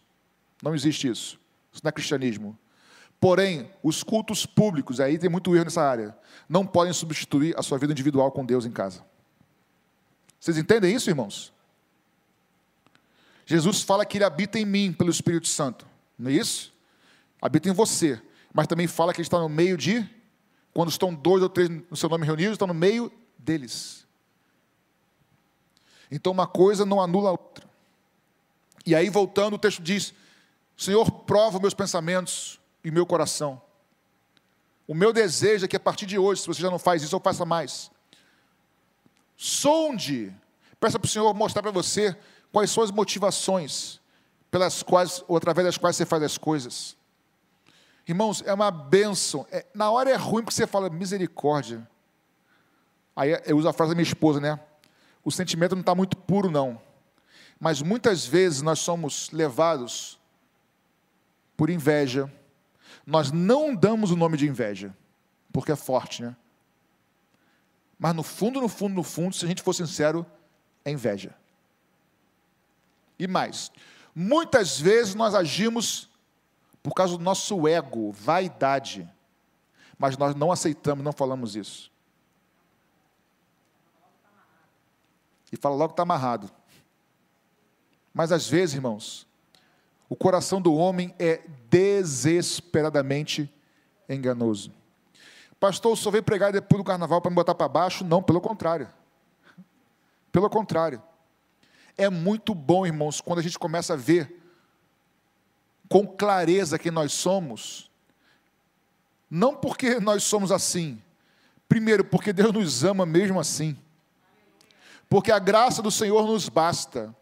Não 0.62 0.74
existe 0.74 1.08
isso. 1.08 1.40
Isso 1.72 1.80
não 1.82 1.88
é 1.88 1.92
cristianismo. 1.92 2.58
Porém, 3.20 3.70
os 3.82 4.02
cultos 4.02 4.46
públicos, 4.46 5.00
aí 5.00 5.18
tem 5.18 5.28
muito 5.28 5.54
erro 5.54 5.64
nessa 5.64 5.82
área, 5.82 6.16
não 6.48 6.64
podem 6.66 6.92
substituir 6.92 7.58
a 7.58 7.62
sua 7.62 7.78
vida 7.78 7.92
individual 7.92 8.30
com 8.30 8.44
Deus 8.44 8.64
em 8.64 8.70
casa. 8.70 9.04
Vocês 10.38 10.56
entendem 10.56 10.94
isso, 10.94 11.10
irmãos? 11.10 11.52
Jesus 13.44 13.82
fala 13.82 14.06
que 14.06 14.18
ele 14.18 14.24
habita 14.24 14.58
em 14.58 14.64
mim 14.64 14.92
pelo 14.92 15.10
Espírito 15.10 15.48
Santo, 15.48 15.86
não 16.18 16.30
é 16.30 16.34
isso? 16.34 16.72
Habita 17.42 17.68
em 17.68 17.72
você, 17.72 18.20
mas 18.52 18.66
também 18.66 18.86
fala 18.86 19.12
que 19.12 19.20
ele 19.20 19.26
está 19.26 19.38
no 19.38 19.48
meio 19.48 19.76
de 19.76 20.08
Quando 20.72 20.90
estão 20.90 21.12
dois 21.12 21.42
ou 21.42 21.48
três 21.48 21.68
no 21.68 21.96
seu 21.96 22.08
nome 22.08 22.24
reunidos, 22.24 22.52
estão 22.52 22.68
no 22.68 22.74
meio 22.74 23.10
deles. 23.36 24.06
Então 26.08 26.32
uma 26.32 26.46
coisa 26.46 26.86
não 26.86 27.00
anula 27.00 27.30
a 27.30 27.32
outra. 27.32 27.68
E 28.86 28.94
aí, 28.94 29.08
voltando, 29.10 29.54
o 29.54 29.58
texto 29.58 29.82
diz: 29.82 30.14
Senhor, 30.76 31.10
prova 31.10 31.58
meus 31.58 31.74
pensamentos 31.74 32.57
e 32.82 32.90
meu 32.90 33.06
coração. 33.06 33.60
O 34.86 34.94
meu 34.94 35.12
desejo 35.12 35.64
é 35.64 35.68
que 35.68 35.76
a 35.76 35.80
partir 35.80 36.06
de 36.06 36.18
hoje, 36.18 36.40
se 36.40 36.46
você 36.46 36.62
já 36.62 36.70
não 36.70 36.78
faz 36.78 37.02
isso, 37.02 37.14
eu 37.14 37.20
faça 37.20 37.44
mais. 37.44 37.90
Sonde, 39.36 40.34
peça 40.80 40.98
para 40.98 41.06
o 41.06 41.10
Senhor 41.10 41.32
mostrar 41.34 41.62
para 41.62 41.70
você 41.70 42.16
quais 42.50 42.70
são 42.70 42.82
as 42.82 42.90
motivações 42.90 44.00
pelas 44.50 44.82
quais, 44.82 45.22
ou 45.28 45.36
através 45.36 45.66
das 45.66 45.78
quais 45.78 45.96
você 45.96 46.06
faz 46.06 46.22
as 46.22 46.38
coisas. 46.38 46.96
Irmãos, 48.06 48.42
é 48.46 48.54
uma 48.54 48.70
bênção. 48.70 49.46
É, 49.50 49.66
na 49.74 49.90
hora 49.90 50.10
é 50.10 50.16
ruim 50.16 50.42
porque 50.42 50.54
você 50.54 50.66
fala 50.66 50.88
misericórdia. 50.88 51.86
Aí 53.14 53.38
eu 53.44 53.58
uso 53.58 53.68
a 53.68 53.72
frase 53.72 53.90
da 53.90 53.94
minha 53.94 54.06
esposa, 54.06 54.40
né? 54.40 54.58
O 55.22 55.30
sentimento 55.30 55.74
não 55.74 55.80
está 55.80 55.94
muito 55.94 56.16
puro, 56.16 56.50
não. 56.50 56.80
Mas 57.60 57.82
muitas 57.82 58.24
vezes 58.24 58.62
nós 58.62 58.78
somos 58.78 59.30
levados 59.30 60.18
por 61.56 61.68
inveja. 61.68 62.32
Nós 63.08 63.32
não 63.32 63.74
damos 63.74 64.10
o 64.10 64.16
nome 64.16 64.36
de 64.36 64.46
inveja, 64.46 64.94
porque 65.50 65.72
é 65.72 65.76
forte, 65.76 66.20
né? 66.20 66.36
Mas 67.98 68.14
no 68.14 68.22
fundo, 68.22 68.60
no 68.60 68.68
fundo, 68.68 68.94
no 68.94 69.02
fundo, 69.02 69.34
se 69.34 69.46
a 69.46 69.48
gente 69.48 69.62
for 69.62 69.72
sincero, 69.72 70.26
é 70.84 70.90
inveja. 70.90 71.34
E 73.18 73.26
mais, 73.26 73.72
muitas 74.14 74.78
vezes 74.78 75.14
nós 75.14 75.34
agimos 75.34 76.10
por 76.82 76.92
causa 76.92 77.16
do 77.16 77.24
nosso 77.24 77.66
ego, 77.66 78.12
vaidade, 78.12 79.10
mas 79.98 80.18
nós 80.18 80.34
não 80.34 80.52
aceitamos, 80.52 81.02
não 81.02 81.12
falamos 81.12 81.56
isso. 81.56 81.90
E 85.50 85.56
fala 85.56 85.74
logo 85.74 85.88
que 85.88 85.92
está 85.94 86.02
amarrado. 86.02 86.50
Mas 88.12 88.32
às 88.32 88.46
vezes, 88.46 88.74
irmãos, 88.74 89.26
o 90.08 90.16
coração 90.16 90.60
do 90.60 90.74
homem 90.74 91.14
é 91.18 91.42
desesperadamente 91.68 93.52
enganoso. 94.08 94.72
Pastor, 95.60 95.96
só 95.96 96.10
veio 96.10 96.22
pregar 96.22 96.52
depois 96.52 96.80
do 96.80 96.84
carnaval 96.84 97.20
para 97.20 97.30
me 97.30 97.34
botar 97.34 97.54
para 97.54 97.68
baixo? 97.68 98.04
Não, 98.04 98.22
pelo 98.22 98.40
contrário. 98.40 98.88
Pelo 100.30 100.48
contrário. 100.48 101.02
É 101.96 102.08
muito 102.08 102.54
bom, 102.54 102.86
irmãos, 102.86 103.20
quando 103.20 103.40
a 103.40 103.42
gente 103.42 103.58
começa 103.58 103.94
a 103.94 103.96
ver 103.96 104.40
com 105.88 106.06
clareza 106.06 106.78
quem 106.78 106.92
nós 106.92 107.12
somos. 107.12 107.90
Não 109.30 109.54
porque 109.54 109.98
nós 109.98 110.22
somos 110.22 110.52
assim. 110.52 111.02
Primeiro, 111.68 112.04
porque 112.04 112.32
Deus 112.32 112.52
nos 112.52 112.84
ama 112.84 113.04
mesmo 113.04 113.40
assim. 113.40 113.76
Porque 115.08 115.32
a 115.32 115.38
graça 115.38 115.82
do 115.82 115.90
Senhor 115.90 116.26
nos 116.26 116.48
basta. 116.48 117.14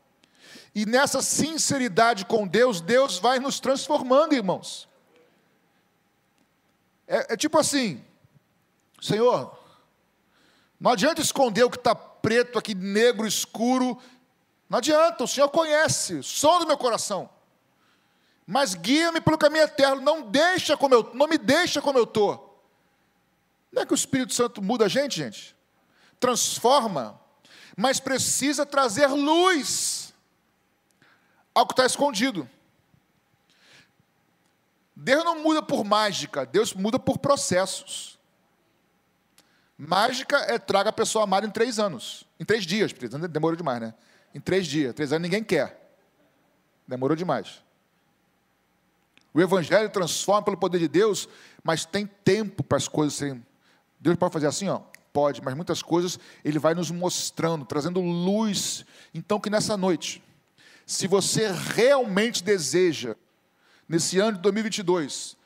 E 0.76 0.84
nessa 0.84 1.22
sinceridade 1.22 2.26
com 2.26 2.46
Deus, 2.46 2.82
Deus 2.82 3.18
vai 3.18 3.40
nos 3.40 3.58
transformando, 3.58 4.34
irmãos. 4.34 4.86
É, 7.08 7.32
é 7.32 7.36
tipo 7.38 7.58
assim, 7.58 8.04
Senhor, 9.00 9.58
não 10.78 10.90
adianta 10.90 11.22
esconder 11.22 11.64
o 11.64 11.70
que 11.70 11.78
está 11.78 11.94
preto 11.94 12.58
aqui, 12.58 12.74
negro, 12.74 13.26
escuro. 13.26 13.98
Não 14.68 14.76
adianta, 14.76 15.24
o 15.24 15.26
Senhor 15.26 15.48
conhece, 15.48 16.22
som 16.22 16.58
do 16.58 16.66
meu 16.66 16.76
coração. 16.76 17.30
Mas 18.46 18.74
guia-me 18.74 19.22
pelo 19.22 19.38
caminho 19.38 19.64
eterno, 19.64 20.02
não 20.02 20.30
deixa 20.30 20.76
como 20.76 20.94
eu, 20.94 21.10
não 21.14 21.26
me 21.26 21.38
deixa 21.38 21.80
como 21.80 21.98
eu 21.98 22.04
estou. 22.04 22.62
Não 23.72 23.80
é 23.80 23.86
que 23.86 23.94
o 23.94 23.94
Espírito 23.94 24.34
Santo 24.34 24.60
muda 24.60 24.84
a 24.84 24.88
gente, 24.88 25.16
gente? 25.16 25.56
Transforma, 26.20 27.18
mas 27.74 27.98
precisa 27.98 28.66
trazer 28.66 29.06
luz 29.06 30.05
ao 31.56 31.66
que 31.66 31.72
está 31.72 31.86
escondido. 31.86 32.46
Deus 34.94 35.24
não 35.24 35.42
muda 35.42 35.62
por 35.62 35.82
mágica, 35.84 36.44
Deus 36.44 36.74
muda 36.74 36.98
por 36.98 37.16
processos. 37.16 38.18
Mágica 39.78 40.36
é 40.36 40.58
traga 40.58 40.90
a 40.90 40.92
pessoa 40.92 41.24
amada 41.24 41.46
em 41.46 41.50
três 41.50 41.78
anos, 41.78 42.26
em 42.38 42.44
três 42.44 42.64
dias, 42.66 42.92
demorou 43.30 43.56
demais, 43.56 43.80
né? 43.80 43.94
Em 44.34 44.40
três 44.40 44.66
dias, 44.66 44.94
três 44.94 45.14
anos 45.14 45.22
ninguém 45.22 45.42
quer, 45.42 45.96
demorou 46.86 47.16
demais. 47.16 47.62
O 49.32 49.40
Evangelho 49.40 49.88
transforma 49.88 50.42
pelo 50.42 50.58
poder 50.58 50.78
de 50.78 50.88
Deus, 50.88 51.26
mas 51.64 51.86
tem 51.86 52.06
tempo 52.06 52.62
para 52.62 52.76
as 52.76 52.86
coisas 52.86 53.14
serem. 53.14 53.44
Deus 53.98 54.16
pode 54.16 54.32
fazer 54.32 54.46
assim, 54.46 54.68
ó, 54.68 54.80
pode, 55.10 55.42
mas 55.42 55.54
muitas 55.54 55.82
coisas 55.82 56.18
Ele 56.44 56.58
vai 56.58 56.74
nos 56.74 56.90
mostrando, 56.90 57.64
trazendo 57.64 58.00
luz. 58.00 58.84
Então, 59.14 59.40
que 59.40 59.48
nessa 59.48 59.74
noite, 59.74 60.22
se 60.86 61.08
você 61.08 61.50
realmente 61.50 62.44
deseja, 62.44 63.16
nesse 63.88 64.20
ano 64.20 64.36
de 64.36 64.42
2022, 64.42 65.36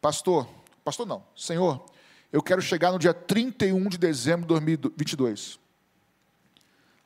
pastor, 0.00 0.48
pastor 0.84 1.06
não, 1.06 1.24
Senhor, 1.36 1.86
eu 2.32 2.42
quero 2.42 2.60
chegar 2.60 2.90
no 2.90 2.98
dia 2.98 3.14
31 3.14 3.88
de 3.88 3.96
dezembro 3.96 4.42
de 4.42 4.48
2022, 4.48 5.60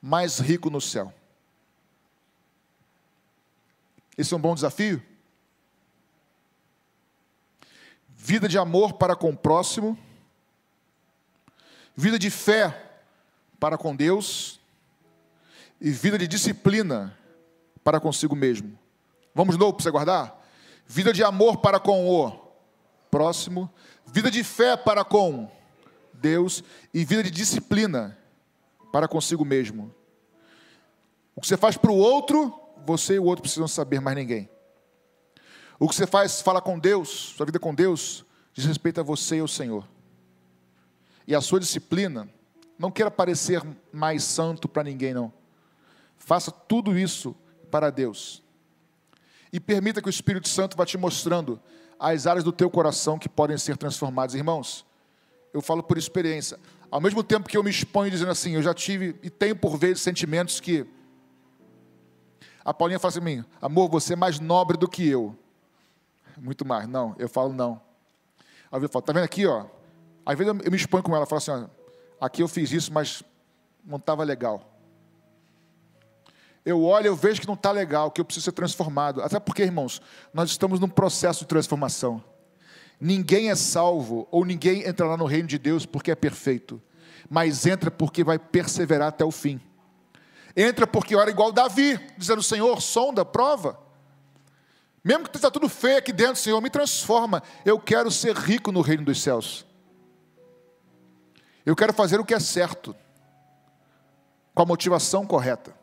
mais 0.01 0.39
rico 0.39 0.71
no 0.71 0.81
céu. 0.81 1.13
Esse 4.17 4.33
é 4.33 4.37
um 4.39 4.41
bom 4.41 4.55
desafio? 4.55 5.03
Vida 8.09 8.49
de 8.49 8.57
amor 8.57 8.95
para 8.95 9.15
com 9.15 9.31
o 9.31 9.37
próximo, 9.37 9.99
vida 11.95 12.19
de 12.19 12.31
fé 12.31 13.03
para 13.61 13.77
com 13.77 13.95
Deus 13.95 14.59
e 15.79 15.91
vida 15.91 16.17
de 16.17 16.27
disciplina 16.27 17.19
para 17.83 18.01
consigo 18.01 18.35
mesmo. 18.37 18.79
Vamos 19.35 19.55
de 19.55 19.61
novo 19.61 19.75
para 19.75 19.83
você 19.83 19.91
guardar? 19.91 20.43
Vida 20.87 21.13
de 21.13 21.23
amor 21.23 21.59
para 21.59 21.81
com 21.81 22.09
o 22.09 22.33
próximo, 23.11 23.71
vida 24.07 24.31
de 24.31 24.43
fé 24.43 24.77
para 24.77 25.05
com 25.05 25.51
Deus 26.13 26.63
e 26.93 27.05
vida 27.05 27.23
de 27.23 27.31
disciplina 27.31 28.19
para 28.93 29.09
consigo 29.09 29.45
mesmo. 29.45 29.95
O 31.35 31.41
que 31.41 31.47
você 31.47 31.57
faz 31.57 31.77
para 31.77 31.91
o 31.91 31.97
outro, 31.97 32.53
você 32.85 33.15
e 33.15 33.19
o 33.19 33.25
outro 33.25 33.43
precisam 33.43 33.67
saber 33.67 34.01
mais 34.01 34.17
ninguém. 34.17 34.49
O 35.79 35.89
que 35.89 35.95
você 35.95 36.07
faz, 36.07 36.41
fala 36.41 36.61
com 36.61 36.79
Deus, 36.79 37.35
sua 37.37 37.47
vida 37.47 37.59
com 37.59 37.75
Deus, 37.75 38.25
diz 38.53 38.65
respeito 38.65 39.01
a 39.01 39.03
você 39.03 39.37
e 39.37 39.41
ao 39.41 39.49
Senhor. 39.49 39.89
E 41.27 41.35
a 41.35 41.41
sua 41.41 41.59
disciplina, 41.59 42.29
não 42.79 42.91
queira 42.91 43.11
parecer 43.11 43.63
mais 43.93 44.23
santo 44.25 44.69
para 44.69 44.85
ninguém, 44.85 45.15
não. 45.15 45.33
Faça 46.19 46.51
tudo 46.51 46.97
isso 46.97 47.35
para 47.73 47.91
Deus. 47.91 48.43
E 49.51 49.59
permita 49.59 50.03
que 50.03 50.09
o 50.09 50.11
Espírito 50.11 50.49
Santo 50.49 50.77
vá 50.77 50.85
te 50.85 50.99
mostrando 50.99 51.59
as 51.99 52.27
áreas 52.27 52.45
do 52.45 52.53
teu 52.53 52.71
coração 52.71 53.19
que 53.19 53.29
podem 53.29 53.57
ser 53.57 53.79
transformadas. 53.79 54.35
Irmãos, 54.35 54.85
eu 55.55 55.63
falo 55.63 55.83
por 55.83 55.97
experiência. 55.97 56.61
Ao 56.91 57.01
mesmo 57.01 57.25
tempo 57.25 57.49
que 57.49 57.57
eu 57.57 57.63
me 57.63 57.71
exponho 57.71 58.11
dizendo 58.11 58.31
assim, 58.31 58.53
eu 58.53 58.63
já 58.63 58.75
tive 58.75 59.17
e 59.23 59.31
tenho 59.31 59.57
por 59.57 59.79
vezes 59.79 60.03
sentimentos 60.03 60.61
que. 60.61 60.87
A 62.65 62.73
Paulinha 62.73 62.99
fala 62.99 63.09
assim 63.09 63.21
mim, 63.21 63.45
amor, 63.61 63.89
você 63.89 64.13
é 64.13 64.17
mais 64.17 64.39
nobre 64.39 64.77
do 64.77 64.89
que 64.89 65.09
eu. 65.09 65.37
Muito 66.37 66.65
mais. 66.65 66.87
Não, 66.87 67.17
eu 67.19 67.29
falo 67.29 67.53
não. 67.53 67.81
Aí 68.71 68.81
eu 68.81 68.89
falo, 68.89 69.03
tá 69.03 69.13
vendo 69.13 69.25
aqui, 69.25 69.47
ó? 69.47 69.67
Às 70.25 70.39
vezes 70.39 70.55
eu 70.63 70.71
me 70.71 70.77
exponho 70.77 71.03
com 71.03 71.17
ela, 71.17 71.27
falo 71.27 71.39
assim, 71.39 71.51
ó, 71.51 71.67
aqui 72.25 72.43
eu 72.43 72.49
fiz 72.49 72.71
isso, 72.71 72.93
mas 72.93 73.23
não 73.85 73.97
estava 73.97 74.23
legal 74.23 74.72
eu 76.65 76.83
olho, 76.83 77.07
eu 77.09 77.17
vejo 77.17 77.41
que 77.41 77.47
não 77.47 77.55
está 77.55 77.73
legal, 77.73 78.11
que 78.11 78.21
eu 78.21 78.25
preciso 78.25 78.45
ser 78.45 78.53
transformado. 78.53 79.21
Até 79.21 79.41
porque, 79.41 79.63
irmãos, 79.63 80.01
nós 80.33 80.51
estamos 80.51 80.79
num 80.79 80.89
processo 80.89 81.41
de 81.41 81.47
transformação. 81.47 82.23
Ninguém 83.01 83.51
é 83.51 83.57
salvo 83.57 84.29
ou 84.31 84.45
ninguém 84.45 84.87
entrará 84.87 85.17
no 85.17 85.25
reino 85.25 85.49
de 85.49 85.59
Deus 85.59 85.85
porque 85.85 86.13
é 86.13 86.15
perfeito, 86.15 86.81
mas 87.29 87.67
entra 87.67 87.91
porque 87.91 88.23
vai 88.23 88.39
perseverar 88.39 89.09
até 89.09 89.25
o 89.25 89.33
fim. 89.33 89.61
Entra 90.57 90.87
porque 90.87 91.17
ora 91.17 91.31
igual 91.31 91.51
Davi, 91.51 91.99
dizendo: 92.17 92.43
Senhor, 92.43 92.81
sonda, 92.81 93.25
prova. 93.25 93.81
Mesmo 95.03 95.29
que 95.29 95.37
está 95.37 95.51
tudo 95.51 95.69
feio 95.69 95.99
aqui 95.99 96.13
dentro, 96.13 96.37
Senhor, 96.37 96.61
me 96.61 96.71
transforma. 96.71 97.43
Eu 97.65 97.81
quero 97.81 98.09
ser 98.09 98.37
rico 98.37 98.71
no 98.71 98.81
reino 98.81 99.05
dos 99.05 99.21
céus. 99.21 99.67
Eu 101.67 101.75
quero 101.75 101.93
fazer 101.93 102.21
o 102.21 102.25
que 102.25 102.35
é 102.35 102.41
certo, 102.41 102.95
com 104.55 104.63
a 104.63 104.67
motivação 104.67 105.27
correta. 105.27 105.82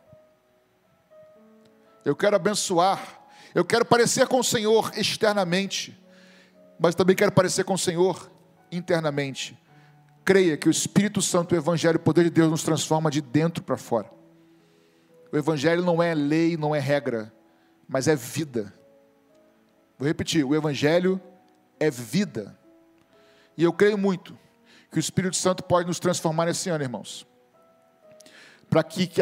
Eu 2.04 2.16
quero 2.16 2.36
abençoar. 2.36 3.20
Eu 3.54 3.64
quero 3.64 3.84
parecer 3.84 4.26
com 4.26 4.38
o 4.38 4.44
Senhor 4.44 4.92
externamente, 4.96 5.98
mas 6.78 6.94
também 6.94 7.16
quero 7.16 7.32
parecer 7.32 7.64
com 7.64 7.74
o 7.74 7.78
Senhor 7.78 8.30
internamente. 8.70 9.58
Creia 10.24 10.56
que 10.56 10.68
o 10.68 10.70
Espírito 10.70 11.20
Santo, 11.20 11.54
o 11.54 11.58
Evangelho, 11.58 11.96
o 11.96 12.00
poder 12.00 12.24
de 12.24 12.30
Deus 12.30 12.50
nos 12.50 12.62
transforma 12.62 13.10
de 13.10 13.20
dentro 13.20 13.62
para 13.62 13.76
fora. 13.76 14.08
O 15.32 15.36
Evangelho 15.36 15.84
não 15.84 16.02
é 16.02 16.14
lei, 16.14 16.56
não 16.56 16.74
é 16.74 16.78
regra, 16.78 17.32
mas 17.88 18.06
é 18.06 18.14
vida. 18.14 18.72
Vou 19.98 20.06
repetir: 20.06 20.44
o 20.44 20.54
Evangelho 20.54 21.20
é 21.78 21.90
vida. 21.90 22.56
E 23.56 23.64
eu 23.64 23.72
creio 23.72 23.98
muito 23.98 24.38
que 24.90 24.98
o 24.98 25.00
Espírito 25.00 25.36
Santo 25.36 25.62
pode 25.62 25.88
nos 25.88 25.98
transformar 25.98 26.46
nesse 26.46 26.70
ano, 26.70 26.84
irmãos. 26.84 27.26
Para 28.68 28.82
que, 28.82 29.06
que, 29.06 29.20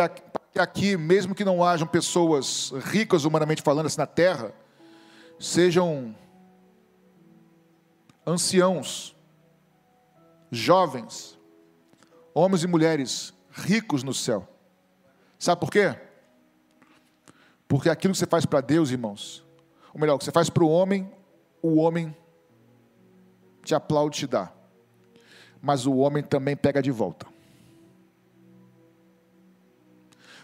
aqui, 0.62 0.96
mesmo 0.96 1.34
que 1.34 1.44
não 1.44 1.62
hajam 1.64 1.86
pessoas 1.86 2.72
ricas 2.84 3.24
humanamente 3.24 3.62
falando 3.62 3.86
assim 3.86 3.98
na 3.98 4.06
terra, 4.06 4.52
sejam 5.38 6.14
anciãos, 8.26 9.16
jovens, 10.50 11.38
homens 12.34 12.62
e 12.62 12.66
mulheres 12.66 13.34
ricos 13.50 14.02
no 14.02 14.12
céu. 14.12 14.48
Sabe 15.38 15.60
por 15.60 15.70
quê? 15.70 15.94
Porque 17.66 17.90
aquilo 17.90 18.12
que 18.12 18.18
você 18.18 18.26
faz 18.26 18.46
para 18.46 18.60
Deus, 18.60 18.90
irmãos, 18.90 19.44
ou 19.92 20.00
melhor, 20.00 20.14
o 20.14 20.18
que 20.18 20.24
você 20.24 20.32
faz 20.32 20.48
para 20.48 20.64
o 20.64 20.70
homem, 20.70 21.10
o 21.62 21.76
homem 21.76 22.16
te 23.62 23.74
aplaude 23.74 24.16
e 24.16 24.20
te 24.20 24.26
dá. 24.26 24.52
Mas 25.60 25.86
o 25.86 25.96
homem 25.96 26.22
também 26.22 26.56
pega 26.56 26.80
de 26.80 26.90
volta. 26.90 27.26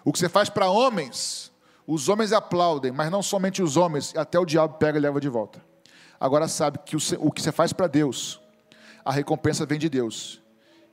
O 0.05 0.13
que 0.13 0.19
você 0.19 0.29
faz 0.29 0.51
para 0.51 0.69
homens, 0.69 1.51
os 1.87 2.09
homens 2.09 2.33
aplaudem, 2.33 2.93
mas 2.93 3.11
não 3.11 3.23
somente 3.23 3.63
os 3.63 3.77
homens, 3.77 4.15
até 4.17 4.39
o 4.39 4.45
diabo 4.45 4.75
pega 4.75 4.99
e 4.99 5.01
leva 5.01 5.21
de 5.21 5.29
volta. 5.29 5.65
Agora 6.21 6.47
sabe 6.47 6.79
que 6.85 6.97
o 6.97 7.33
que 7.33 7.43
você 7.43 7.51
faz 7.51 7.73
para 7.73 7.87
Deus, 7.87 8.41
a 9.05 9.11
recompensa 9.11 9.67
vem 9.67 9.79
de 9.79 9.89
Deus. 9.89 10.43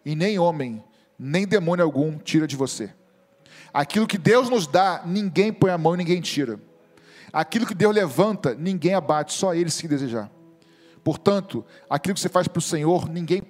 E 0.05 0.15
nem 0.15 0.39
homem, 0.39 0.83
nem 1.17 1.45
demônio 1.45 1.83
algum 1.83 2.17
tira 2.17 2.47
de 2.47 2.55
você. 2.55 2.93
Aquilo 3.73 4.07
que 4.07 4.17
Deus 4.17 4.49
nos 4.49 4.67
dá, 4.67 5.01
ninguém 5.05 5.53
põe 5.53 5.71
a 5.71 5.77
mão 5.77 5.95
ninguém 5.95 6.19
tira. 6.19 6.59
Aquilo 7.31 7.65
que 7.65 7.73
Deus 7.73 7.95
levanta, 7.95 8.53
ninguém 8.53 8.93
abate, 8.93 9.33
só 9.33 9.53
Ele 9.53 9.69
se 9.69 9.87
desejar. 9.87 10.29
Portanto, 11.03 11.65
aquilo 11.89 12.13
que 12.13 12.19
você 12.19 12.29
faz 12.29 12.47
para 12.47 12.59
o 12.59 12.61
Senhor, 12.61 13.09
ninguém 13.09 13.41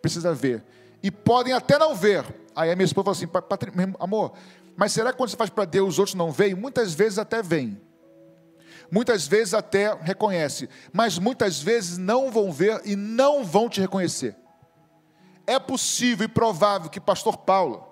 precisa 0.00 0.32
ver. 0.32 0.64
E 1.02 1.10
podem 1.10 1.52
até 1.52 1.78
não 1.78 1.94
ver. 1.94 2.24
Aí 2.54 2.70
a 2.70 2.76
minha 2.76 2.84
esposa 2.84 3.26
falou 3.26 3.58
assim: 3.58 3.94
amor, 3.98 4.32
mas 4.76 4.92
será 4.92 5.10
que 5.10 5.16
quando 5.16 5.30
você 5.30 5.36
faz 5.36 5.50
para 5.50 5.64
Deus, 5.64 5.94
os 5.94 5.98
outros 5.98 6.14
não 6.14 6.30
veem? 6.30 6.54
Muitas 6.54 6.92
vezes 6.92 7.18
até 7.18 7.42
vêm. 7.42 7.80
Muitas 8.90 9.26
vezes 9.26 9.54
até 9.54 9.92
reconhece, 10.00 10.68
mas 10.92 11.18
muitas 11.18 11.60
vezes 11.60 11.98
não 11.98 12.30
vão 12.30 12.52
ver 12.52 12.82
e 12.84 12.94
não 12.94 13.44
vão 13.44 13.68
te 13.68 13.80
reconhecer. 13.80 14.36
É 15.46 15.58
possível 15.58 16.26
e 16.26 16.28
provável 16.28 16.90
que 16.90 17.00
pastor 17.00 17.38
Paulo, 17.38 17.86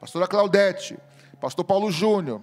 pastora 0.00 0.26
Claudete, 0.26 0.98
pastor 1.40 1.64
Paulo 1.64 1.92
Júnior, 1.92 2.40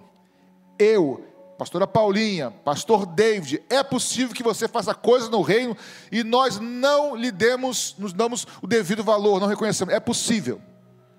eu, 0.77 1.25
pastora 1.57 1.85
Paulinha, 1.85 2.51
pastor 2.51 3.05
David, 3.05 3.61
é 3.69 3.83
possível 3.83 4.33
que 4.33 4.43
você 4.43 4.65
faça 4.65 4.95
coisas 4.95 5.27
no 5.27 5.41
reino 5.41 5.75
e 6.09 6.23
nós 6.23 6.57
não 6.57 7.15
lhe 7.15 7.31
demos, 7.31 7.95
nos 7.97 8.13
damos 8.13 8.47
o 8.61 8.67
devido 8.67 9.03
valor, 9.03 9.41
não 9.41 9.47
reconhecemos. 9.47 9.93
É 9.93 9.99
possível. 9.99 10.61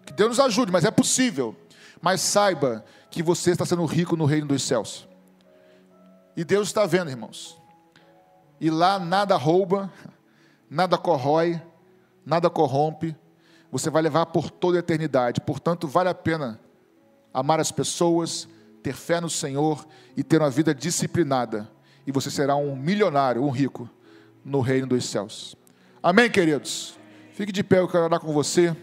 Que 0.06 0.14
Deus 0.14 0.30
nos 0.30 0.40
ajude, 0.40 0.72
mas 0.72 0.84
é 0.84 0.90
possível. 0.90 1.54
Mas 2.00 2.20
saiba 2.20 2.84
que 3.10 3.22
você 3.22 3.50
está 3.50 3.66
sendo 3.66 3.84
rico 3.84 4.16
no 4.16 4.24
reino 4.24 4.46
dos 4.46 4.62
céus. 4.62 5.08
E 6.36 6.44
Deus 6.44 6.68
está 6.68 6.86
vendo, 6.86 7.10
irmãos. 7.10 7.60
E 8.60 8.70
lá 8.70 8.98
nada 8.98 9.36
rouba, 9.36 9.92
nada 10.68 10.96
corrói, 10.96 11.60
nada 12.24 12.48
corrompe. 12.48 13.16
Você 13.70 13.90
vai 13.90 14.02
levar 14.02 14.26
por 14.26 14.50
toda 14.50 14.78
a 14.78 14.80
eternidade. 14.80 15.40
Portanto, 15.40 15.86
vale 15.86 16.08
a 16.08 16.14
pena 16.14 16.60
amar 17.32 17.60
as 17.60 17.70
pessoas, 17.70 18.48
ter 18.82 18.94
fé 18.94 19.20
no 19.20 19.30
Senhor 19.30 19.86
e 20.16 20.22
ter 20.22 20.40
uma 20.40 20.50
vida 20.50 20.74
disciplinada. 20.74 21.70
E 22.06 22.12
você 22.12 22.30
será 22.30 22.56
um 22.56 22.74
milionário, 22.74 23.44
um 23.44 23.50
rico, 23.50 23.88
no 24.44 24.60
reino 24.60 24.86
dos 24.86 25.04
céus. 25.04 25.54
Amém, 26.02 26.30
queridos? 26.30 26.98
Fique 27.34 27.52
de 27.52 27.62
pé, 27.62 27.78
eu 27.78 27.88
quero 27.88 28.04
orar 28.04 28.20
com 28.20 28.32
você. 28.32 28.74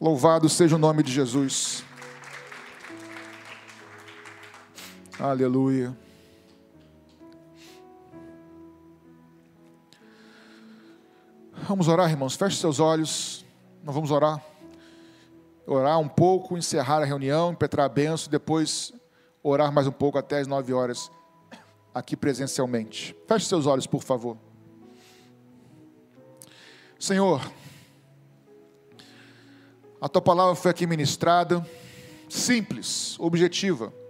Louvado 0.00 0.48
seja 0.48 0.76
o 0.76 0.78
nome 0.78 1.02
de 1.02 1.12
Jesus. 1.12 1.84
Aleluia. 5.22 5.96
Vamos 11.68 11.86
orar, 11.86 12.10
irmãos. 12.10 12.34
Feche 12.34 12.56
seus 12.56 12.80
olhos. 12.80 13.44
Nós 13.84 13.94
vamos 13.94 14.10
orar. 14.10 14.44
Orar 15.64 16.00
um 16.00 16.08
pouco, 16.08 16.58
encerrar 16.58 17.02
a 17.02 17.04
reunião, 17.04 17.52
impetrar 17.52 17.86
a 17.86 17.88
benção, 17.88 18.28
depois 18.28 18.92
orar 19.44 19.72
mais 19.72 19.86
um 19.86 19.92
pouco 19.92 20.18
até 20.18 20.40
as 20.40 20.48
nove 20.48 20.72
horas 20.72 21.08
aqui 21.94 22.16
presencialmente. 22.16 23.14
Feche 23.28 23.46
seus 23.46 23.64
olhos, 23.64 23.86
por 23.86 24.02
favor. 24.02 24.36
Senhor, 26.98 27.48
a 30.00 30.08
tua 30.08 30.20
palavra 30.20 30.56
foi 30.56 30.72
aqui 30.72 30.84
ministrada, 30.84 31.64
simples, 32.28 33.16
objetiva. 33.20 34.01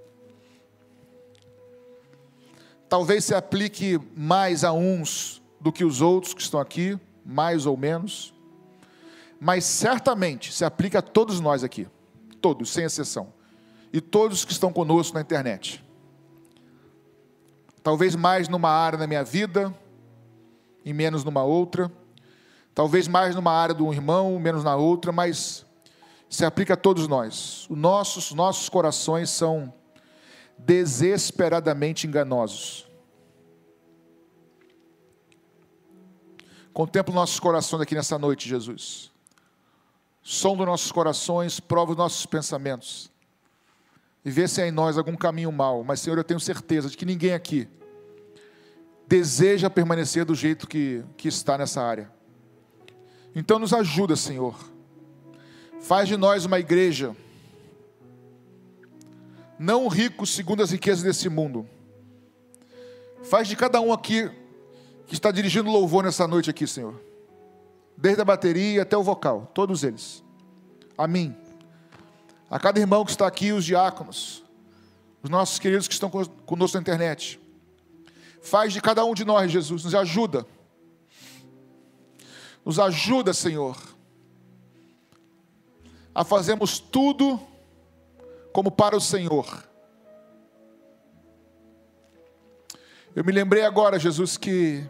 Talvez 2.92 3.24
se 3.24 3.34
aplique 3.34 3.98
mais 4.14 4.64
a 4.64 4.72
uns 4.74 5.40
do 5.58 5.72
que 5.72 5.82
os 5.82 6.02
outros 6.02 6.34
que 6.34 6.42
estão 6.42 6.60
aqui, 6.60 7.00
mais 7.24 7.64
ou 7.64 7.74
menos, 7.74 8.34
mas 9.40 9.64
certamente 9.64 10.52
se 10.52 10.62
aplica 10.62 10.98
a 10.98 11.02
todos 11.02 11.40
nós 11.40 11.64
aqui, 11.64 11.88
todos, 12.38 12.68
sem 12.68 12.84
exceção 12.84 13.32
e 13.94 13.98
todos 13.98 14.44
que 14.44 14.52
estão 14.52 14.70
conosco 14.70 15.14
na 15.14 15.22
internet. 15.22 15.82
Talvez 17.82 18.14
mais 18.14 18.46
numa 18.46 18.68
área 18.68 18.98
da 18.98 19.06
minha 19.06 19.24
vida 19.24 19.74
e 20.84 20.92
menos 20.92 21.24
numa 21.24 21.42
outra. 21.42 21.90
Talvez 22.74 23.08
mais 23.08 23.34
numa 23.34 23.52
área 23.52 23.74
de 23.74 23.82
um 23.82 23.90
irmão, 23.90 24.38
menos 24.38 24.62
na 24.62 24.76
outra, 24.76 25.10
mas 25.10 25.64
se 26.28 26.44
aplica 26.44 26.74
a 26.74 26.76
todos 26.76 27.08
nós. 27.08 27.66
Os 27.70 27.78
nossos, 27.78 28.34
nossos 28.34 28.68
corações 28.68 29.30
são 29.30 29.72
desesperadamente 30.58 32.06
enganosos. 32.06 32.86
Contempla 36.72 37.14
nossos 37.14 37.38
corações 37.38 37.82
aqui 37.82 37.94
nessa 37.94 38.18
noite, 38.18 38.48
Jesus. 38.48 39.10
Som 40.22 40.56
dos 40.56 40.66
nossos 40.66 40.90
corações, 40.90 41.60
prova 41.60 41.92
os 41.92 41.98
nossos 41.98 42.24
pensamentos 42.24 43.12
e 44.24 44.30
ver 44.30 44.48
se 44.48 44.62
há 44.62 44.66
em 44.66 44.70
nós 44.70 44.96
algum 44.96 45.16
caminho 45.16 45.50
mal. 45.50 45.82
Mas, 45.82 46.00
Senhor, 46.00 46.16
eu 46.16 46.24
tenho 46.24 46.40
certeza 46.40 46.88
de 46.88 46.96
que 46.96 47.04
ninguém 47.04 47.34
aqui 47.34 47.68
deseja 49.06 49.68
permanecer 49.68 50.24
do 50.24 50.34
jeito 50.34 50.66
que, 50.66 51.04
que 51.16 51.28
está 51.28 51.58
nessa 51.58 51.82
área. 51.82 52.10
Então, 53.34 53.58
nos 53.58 53.72
ajuda, 53.72 54.14
Senhor. 54.14 54.56
Faz 55.80 56.08
de 56.08 56.16
nós 56.16 56.44
uma 56.44 56.60
igreja, 56.60 57.16
não 59.62 59.88
rico 59.88 60.26
segundo 60.26 60.62
as 60.62 60.70
riquezas 60.70 61.02
desse 61.02 61.28
mundo. 61.28 61.68
Faz 63.22 63.46
de 63.46 63.56
cada 63.56 63.80
um 63.80 63.92
aqui 63.92 64.30
que 65.06 65.14
está 65.14 65.30
dirigindo 65.30 65.70
louvor 65.70 66.04
nessa 66.04 66.26
noite 66.26 66.50
aqui, 66.50 66.66
Senhor. 66.66 67.00
Desde 67.96 68.20
a 68.20 68.24
bateria 68.24 68.82
até 68.82 68.96
o 68.96 69.02
vocal, 69.02 69.50
todos 69.54 69.84
eles. 69.84 70.24
Amém 70.98 71.36
a 72.52 72.58
cada 72.58 72.78
irmão 72.78 73.02
que 73.02 73.10
está 73.10 73.26
aqui, 73.26 73.50
os 73.50 73.64
diáconos, 73.64 74.44
os 75.22 75.30
nossos 75.30 75.58
queridos 75.58 75.88
que 75.88 75.94
estão 75.94 76.10
conosco 76.10 76.76
na 76.76 76.82
internet. 76.82 77.40
Faz 78.42 78.74
de 78.74 78.80
cada 78.82 79.02
um 79.06 79.14
de 79.14 79.24
nós, 79.24 79.50
Jesus, 79.50 79.84
nos 79.84 79.94
ajuda. 79.94 80.46
Nos 82.62 82.78
ajuda, 82.78 83.32
Senhor, 83.32 83.74
a 86.14 86.22
fazermos 86.24 86.78
tudo 86.78 87.40
como 88.52 88.70
para 88.70 88.96
o 88.96 89.00
Senhor. 89.00 89.64
Eu 93.14 93.24
me 93.24 93.32
lembrei 93.32 93.64
agora, 93.64 93.98
Jesus, 93.98 94.36
que 94.36 94.84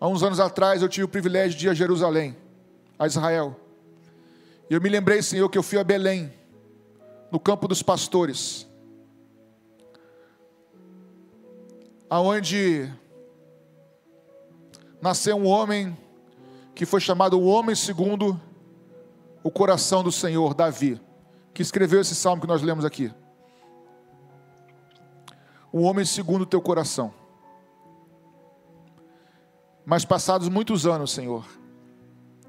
há 0.00 0.08
uns 0.08 0.22
anos 0.22 0.40
atrás 0.40 0.82
eu 0.82 0.88
tive 0.88 1.04
o 1.04 1.08
privilégio 1.08 1.58
de 1.58 1.66
ir 1.66 1.70
a 1.70 1.74
Jerusalém, 1.74 2.36
a 2.98 3.06
Israel. 3.06 3.56
E 4.68 4.74
eu 4.74 4.80
me 4.80 4.88
lembrei, 4.88 5.22
Senhor, 5.22 5.48
que 5.48 5.58
eu 5.58 5.62
fui 5.62 5.78
a 5.78 5.84
Belém, 5.84 6.32
no 7.30 7.40
campo 7.40 7.66
dos 7.66 7.82
pastores, 7.82 8.66
aonde 12.08 12.92
nasceu 15.00 15.36
um 15.36 15.46
homem 15.46 15.96
que 16.74 16.84
foi 16.84 17.00
chamado 17.00 17.38
o 17.38 17.44
homem 17.44 17.74
segundo 17.74 18.38
o 19.42 19.50
coração 19.50 20.02
do 20.02 20.12
Senhor, 20.12 20.54
Davi, 20.54 21.00
que 21.52 21.62
escreveu 21.62 22.00
esse 22.00 22.14
salmo 22.14 22.40
que 22.40 22.48
nós 22.48 22.62
lemos 22.62 22.84
aqui. 22.84 23.12
O 25.72 25.82
homem 25.82 26.04
segundo 26.04 26.42
o 26.42 26.46
teu 26.46 26.60
coração. 26.60 27.12
Mas 29.84 30.04
passados 30.04 30.48
muitos 30.48 30.86
anos, 30.86 31.10
Senhor, 31.10 31.44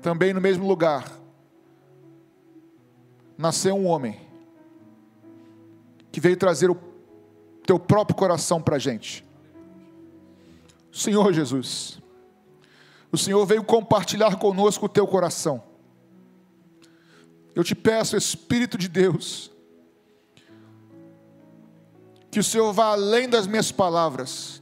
também 0.01 0.33
no 0.33 0.41
mesmo 0.41 0.67
lugar, 0.67 1.11
nasceu 3.37 3.75
um 3.75 3.87
homem 3.87 4.19
que 6.11 6.19
veio 6.19 6.37
trazer 6.37 6.69
o 6.69 6.77
teu 7.65 7.79
próprio 7.79 8.15
coração 8.15 8.61
para 8.61 8.75
a 8.75 8.79
gente. 8.79 9.25
Senhor 10.91 11.33
Jesus, 11.33 11.99
O 13.13 13.17
Senhor 13.17 13.45
veio 13.45 13.63
compartilhar 13.63 14.37
conosco 14.37 14.87
o 14.87 14.89
teu 14.89 15.05
coração. 15.05 15.63
Eu 17.55 17.63
te 17.63 17.75
peço, 17.75 18.17
Espírito 18.17 18.77
de 18.77 18.87
Deus, 18.87 19.51
que 22.31 22.39
o 22.39 22.43
Senhor 22.43 22.71
vá 22.73 22.91
além 22.93 23.29
das 23.29 23.45
minhas 23.45 23.71
palavras, 23.71 24.61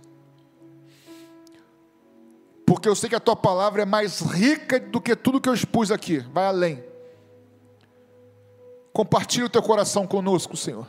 porque 2.66 2.88
eu 2.88 2.96
sei 2.96 3.10
que 3.10 3.16
a 3.16 3.20
tua 3.20 3.36
palavra 3.36 3.84
é 3.84 3.86
mais 3.86 4.20
rica 4.20 4.80
do 4.80 5.00
que 5.00 5.16
tudo 5.16 5.40
que 5.40 5.48
eu 5.48 5.54
expus 5.54 5.92
aqui, 5.92 6.20
vai 6.20 6.46
além. 6.46 6.84
Compartilhe 8.94 9.46
o 9.46 9.50
teu 9.50 9.62
coração 9.62 10.06
conosco, 10.06 10.58
Senhor. 10.58 10.88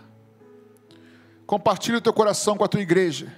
Compartilhe 1.47 1.99
o 1.99 2.01
teu 2.01 2.13
coração 2.13 2.57
com 2.57 2.65
a 2.65 2.69
tua 2.69 2.81
igreja. 2.81 3.37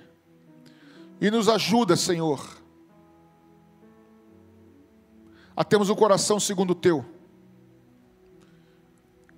E 1.21 1.31
nos 1.31 1.49
ajuda, 1.49 1.97
Senhor, 1.97 2.41
a 5.57 5.63
termos 5.63 5.89
um 5.91 5.95
coração 5.95 6.41
segundo 6.41 6.71
o 6.71 6.75
teu, 6.75 7.05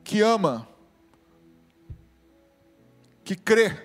que 0.07 0.23
ama, 0.23 0.69
que 3.25 3.35
crê 3.35 3.77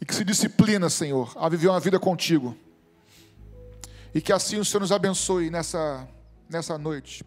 e 0.00 0.06
que 0.06 0.14
se 0.14 0.24
disciplina, 0.24 0.88
Senhor, 0.88 1.32
a 1.36 1.48
viver 1.48 1.66
uma 1.66 1.80
vida 1.80 1.98
contigo. 1.98 2.56
E 4.14 4.20
que 4.20 4.32
assim 4.32 4.60
o 4.60 4.64
Senhor 4.64 4.80
nos 4.80 4.92
abençoe 4.92 5.50
nessa, 5.50 6.08
nessa 6.48 6.78
noite. 6.78 7.24